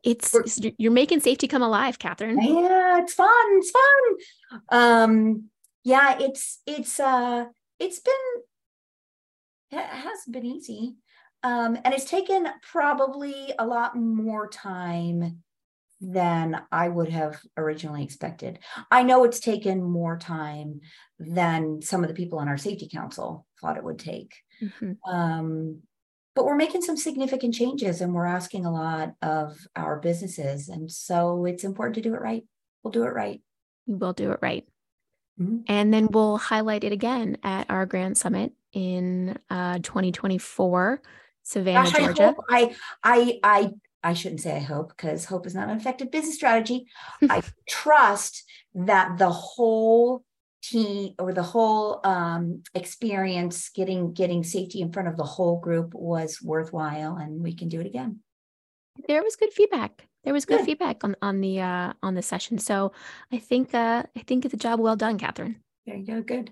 it's, 0.03 0.35
it's 0.35 0.59
you're 0.77 0.91
making 0.91 1.21
safety 1.21 1.47
come 1.47 1.63
alive, 1.63 1.97
Kathryn. 1.97 2.37
Yeah, 2.41 2.99
it's 3.01 3.13
fun. 3.13 3.45
It's 3.57 3.71
fun. 3.71 4.61
Um, 4.69 5.49
yeah, 5.83 6.17
it's 6.19 6.61
it's 6.67 6.99
uh 6.99 7.45
it's 7.79 7.99
been 7.99 8.13
it 9.71 9.85
hasn't 9.85 10.33
been 10.33 10.45
easy. 10.45 10.95
Um, 11.43 11.77
and 11.83 11.93
it's 11.93 12.09
taken 12.09 12.47
probably 12.63 13.53
a 13.59 13.65
lot 13.65 13.95
more 13.95 14.49
time 14.49 15.43
than 16.01 16.61
I 16.71 16.87
would 16.87 17.09
have 17.09 17.39
originally 17.57 18.03
expected. 18.03 18.59
I 18.91 19.03
know 19.03 19.23
it's 19.23 19.39
taken 19.39 19.81
more 19.81 20.17
time 20.17 20.81
than 21.19 21.81
some 21.81 22.03
of 22.03 22.09
the 22.09 22.13
people 22.13 22.39
on 22.39 22.47
our 22.47 22.57
safety 22.57 22.89
council 22.91 23.45
thought 23.61 23.77
it 23.77 23.83
would 23.83 23.99
take. 23.99 24.35
Mm-hmm. 24.61 24.93
Um, 25.09 25.81
but 26.35 26.45
we're 26.45 26.55
making 26.55 26.81
some 26.81 26.97
significant 26.97 27.53
changes 27.53 28.01
and 28.01 28.13
we're 28.13 28.25
asking 28.25 28.65
a 28.65 28.71
lot 28.71 29.13
of 29.21 29.57
our 29.75 29.99
businesses. 29.99 30.67
And 30.67 30.91
so 30.91 31.45
it's 31.45 31.63
important 31.63 31.95
to 31.95 32.01
do 32.01 32.13
it 32.13 32.21
right. 32.21 32.43
We'll 32.83 32.91
do 32.91 33.03
it 33.03 33.13
right. 33.13 33.41
We 33.87 33.95
will 33.95 34.13
do 34.13 34.31
it 34.31 34.39
right. 34.41 34.67
Mm-hmm. 35.39 35.59
And 35.67 35.93
then 35.93 36.09
we'll 36.11 36.37
highlight 36.37 36.83
it 36.83 36.91
again 36.91 37.37
at 37.43 37.69
our 37.69 37.85
Grand 37.85 38.17
Summit 38.17 38.51
in 38.73 39.37
uh, 39.49 39.79
2024. 39.79 41.01
Savannah, 41.43 41.91
Gosh, 41.91 41.99
Georgia. 41.99 42.35
I, 42.49 42.75
I, 43.03 43.39
I, 43.43 43.43
I 43.43 43.71
shouldn't 44.13 44.41
say 44.41 44.55
I 44.55 44.59
hope 44.59 44.89
because 44.89 45.25
hope 45.25 45.45
is 45.45 45.55
not 45.55 45.69
an 45.69 45.77
effective 45.77 46.11
business 46.11 46.35
strategy. 46.35 46.87
I 47.29 47.41
trust 47.67 48.43
that 48.73 49.17
the 49.17 49.29
whole 49.29 50.23
team 50.61 51.13
or 51.19 51.33
the 51.33 51.43
whole 51.43 52.01
um, 52.03 52.63
experience 52.73 53.69
getting 53.69 54.13
getting 54.13 54.43
safety 54.43 54.81
in 54.81 54.91
front 54.91 55.07
of 55.07 55.17
the 55.17 55.23
whole 55.23 55.59
group 55.59 55.93
was 55.93 56.41
worthwhile, 56.41 57.17
and 57.17 57.41
we 57.41 57.53
can 57.53 57.69
do 57.69 57.79
it 57.79 57.87
again. 57.87 58.19
There 59.07 59.23
was 59.23 59.35
good 59.35 59.53
feedback. 59.53 60.07
There 60.23 60.33
was 60.33 60.45
good, 60.45 60.59
good. 60.59 60.65
feedback 60.65 61.03
on 61.03 61.15
on 61.21 61.41
the 61.41 61.61
uh, 61.61 61.93
on 62.01 62.15
the 62.15 62.21
session. 62.21 62.57
So 62.57 62.91
I 63.31 63.37
think 63.37 63.73
uh, 63.73 64.03
I 64.15 64.19
think 64.21 64.45
it's 64.45 64.53
a 64.53 64.57
job 64.57 64.79
well 64.79 64.95
done, 64.95 65.19
Kathryn. 65.19 65.55
There 65.85 65.95
you 65.95 66.05
go. 66.05 66.21
Good. 66.21 66.51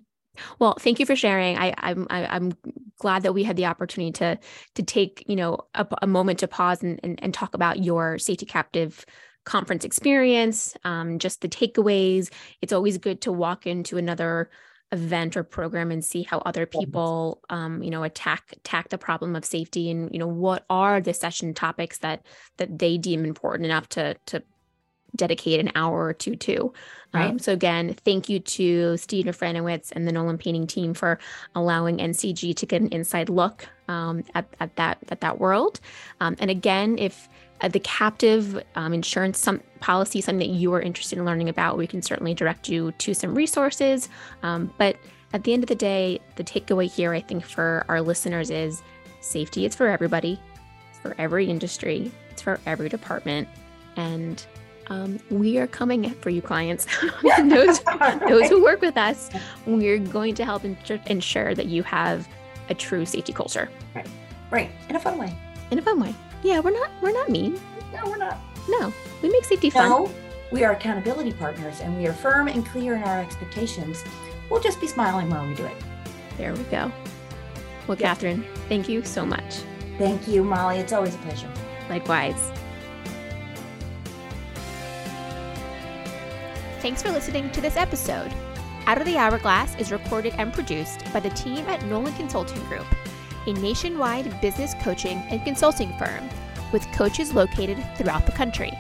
Well, 0.60 0.76
thank 0.80 1.00
you 1.00 1.06
for 1.06 1.16
sharing. 1.16 1.58
I, 1.58 1.74
I'm 1.78 2.08
I, 2.10 2.20
am 2.20 2.28
i 2.30 2.36
am 2.36 2.52
glad 2.98 3.24
that 3.24 3.34
we 3.34 3.44
had 3.44 3.56
the 3.56 3.66
opportunity 3.66 4.12
to 4.14 4.40
to 4.76 4.84
take 4.84 5.24
you 5.28 5.36
know 5.36 5.60
a, 5.76 5.86
a 6.02 6.08
moment 6.08 6.40
to 6.40 6.48
pause 6.48 6.82
and, 6.84 7.00
and, 7.04 7.22
and 7.24 7.34
talk 7.34 7.54
about 7.54 7.84
your 7.84 8.18
safety 8.18 8.46
captive 8.46 9.06
conference 9.46 9.84
experience, 9.84 10.76
um, 10.86 11.20
just 11.20 11.42
the 11.42 11.50
takeaways. 11.50 12.32
It's 12.62 12.74
always 12.74 12.98
good 12.98 13.22
to 13.22 13.32
walk 13.32 13.68
into 13.68 13.98
another 13.98 14.50
event 14.94 15.36
or 15.36 15.44
program 15.44 15.90
and 15.92 16.06
see 16.06 16.22
how 16.22 16.38
other 16.40 16.68
people 16.68 17.42
um, 17.50 17.82
you 17.82 17.90
know 17.90 18.04
attack 18.04 18.54
attack 18.58 18.90
the 18.90 18.98
problem 18.98 19.36
of 19.36 19.44
safety 19.44 19.90
and 19.90 20.10
you 20.14 20.20
know 20.20 20.28
what 20.28 20.66
are 20.70 21.02
the 21.02 21.14
session 21.14 21.54
topics 21.54 21.98
that 22.00 22.26
that 22.58 22.78
they 22.78 22.98
deem 22.98 23.26
important 23.26 23.66
enough 23.66 23.90
to 23.90 24.16
to 24.28 24.44
dedicate 25.16 25.60
an 25.60 25.72
hour 25.76 26.06
or 26.06 26.14
two 26.14 26.36
to. 26.36 26.74
Right. 27.14 27.30
Um, 27.30 27.40
so 27.40 27.54
again, 27.54 27.94
thank 28.06 28.28
you 28.28 28.40
to 28.40 28.98
Steve 28.98 29.26
Franowitz 29.26 29.92
and 29.92 30.08
the 30.08 30.12
Nolan 30.12 30.40
Painting 30.40 30.66
team 30.66 30.96
for 30.96 31.20
allowing 31.54 31.98
NCG 31.98 32.56
to 32.56 32.66
get 32.66 32.82
an 32.82 32.88
inside 32.90 33.30
look 33.30 33.68
um, 33.88 34.24
at, 34.34 34.48
at 34.60 34.76
that 34.78 34.98
at 35.10 35.22
that 35.22 35.40
world. 35.40 35.80
Um, 36.20 36.36
and 36.40 36.50
again, 36.50 36.98
if 36.98 37.30
uh, 37.62 37.68
the 37.68 37.80
captive 37.80 38.64
um, 38.76 38.94
insurance 38.94 39.38
some 39.38 39.62
policy 39.80 40.20
is 40.20 40.26
something 40.26 40.50
that 40.50 40.56
you 40.56 40.74
are 40.74 40.82
interested 40.82 41.20
in 41.20 41.26
learning 41.26 41.50
about, 41.50 41.78
we 41.78 41.86
can 41.86 42.02
certainly 42.02 42.34
direct 42.34 42.68
you 42.68 42.92
to 42.94 43.14
some 43.14 43.36
resources. 43.36 44.10
Um, 44.42 44.74
but 44.80 44.98
at 45.34 45.44
the 45.44 45.54
end 45.54 45.64
of 45.64 45.70
the 45.70 45.76
day, 45.76 46.20
the 46.36 46.44
takeaway 46.44 46.92
here, 46.92 47.14
I 47.14 47.22
think, 47.22 47.46
for 47.46 47.86
our 47.90 48.02
listeners 48.02 48.50
is 48.50 48.82
safety 49.22 49.66
is 49.66 49.76
for 49.76 49.88
everybody, 49.88 50.40
it's 50.90 51.00
for 51.00 51.16
every 51.18 51.48
industry, 51.48 52.12
it's 52.32 52.42
for 52.42 52.60
every 52.66 52.90
department, 52.90 53.48
and 53.96 54.46
um, 54.88 55.20
we 55.30 55.58
are 55.58 55.68
coming 55.68 56.10
for 56.16 56.30
you 56.30 56.42
clients. 56.42 56.86
Those, 57.44 57.80
those 58.28 58.50
who 58.50 58.64
work 58.64 58.82
with 58.82 58.98
us 58.98 59.30
we're 59.66 60.00
going 60.00 60.36
to 60.36 60.46
help 60.46 60.64
ensure 60.66 61.56
that 61.56 61.66
you 61.68 61.84
have 61.84 62.28
a 62.70 62.74
true 62.74 63.06
safety 63.06 63.34
culture. 63.34 63.70
Right. 63.96 64.08
Right. 64.52 64.72
In 64.90 64.96
a 64.96 65.00
fun 65.00 65.18
way. 65.18 65.36
In 65.72 65.80
a 65.80 65.82
fun 65.82 66.00
way. 66.00 66.14
Yeah 66.44 66.60
we're 66.60 66.72
not 66.72 66.90
we're 67.02 67.12
not 67.12 67.30
mean. 67.30 67.60
No 67.94 68.10
we're 68.10 68.18
not. 68.18 68.38
No 68.68 68.94
we 69.22 69.30
make 69.30 69.46
safety 69.46 69.70
fun. 69.70 69.90
No 69.90 70.12
we 70.52 70.64
are 70.64 70.74
accountability 70.74 71.34
partners 71.34 71.82
and 71.82 71.98
we 71.98 72.08
are 72.08 72.14
firm 72.14 72.48
and 72.48 72.66
clear 72.66 72.96
in 72.96 73.04
our 73.04 73.20
expectations. 73.20 74.04
We'll 74.50 74.62
just 74.62 74.80
be 74.80 74.88
smiling 74.88 75.30
while 75.30 75.48
we 75.48 75.56
do 75.56 75.66
it. 75.66 75.78
There 76.38 76.54
we 76.54 76.64
go. 76.64 76.92
Well 77.88 77.98
yeah. 77.98 78.16
kathryn 78.16 78.44
thank 78.70 78.90
you 78.90 79.04
so 79.04 79.26
much. 79.26 79.62
Thank 79.98 80.28
you 80.28 80.44
molly. 80.44 80.78
It's 80.78 80.94
always 80.94 81.16
a 81.16 81.20
pleasure. 81.20 81.50
Likewise 81.90 82.52
Thanks 86.84 87.02
for 87.02 87.10
listening 87.12 87.50
to 87.52 87.62
this 87.62 87.78
episode. 87.78 88.34
Out 88.88 89.00
of 89.00 89.06
the 89.06 89.16
Hourglass 89.16 89.74
is 89.78 89.90
recorded 89.90 90.34
and 90.38 90.52
produced 90.52 91.06
by 91.14 91.22
the 91.22 91.30
team 91.30 91.66
at 91.70 91.86
Nolan 91.86 92.14
Consulting 92.16 92.62
Group, 92.66 92.86
a 93.48 93.54
nationwide 93.54 94.42
business 94.42 94.74
coaching 94.82 95.20
and 95.30 95.42
consulting 95.46 95.98
firm 95.98 96.30
with 96.74 96.86
coaches 96.92 97.34
located 97.34 97.82
throughout 97.96 98.26
the 98.26 98.34
country. 98.34 98.72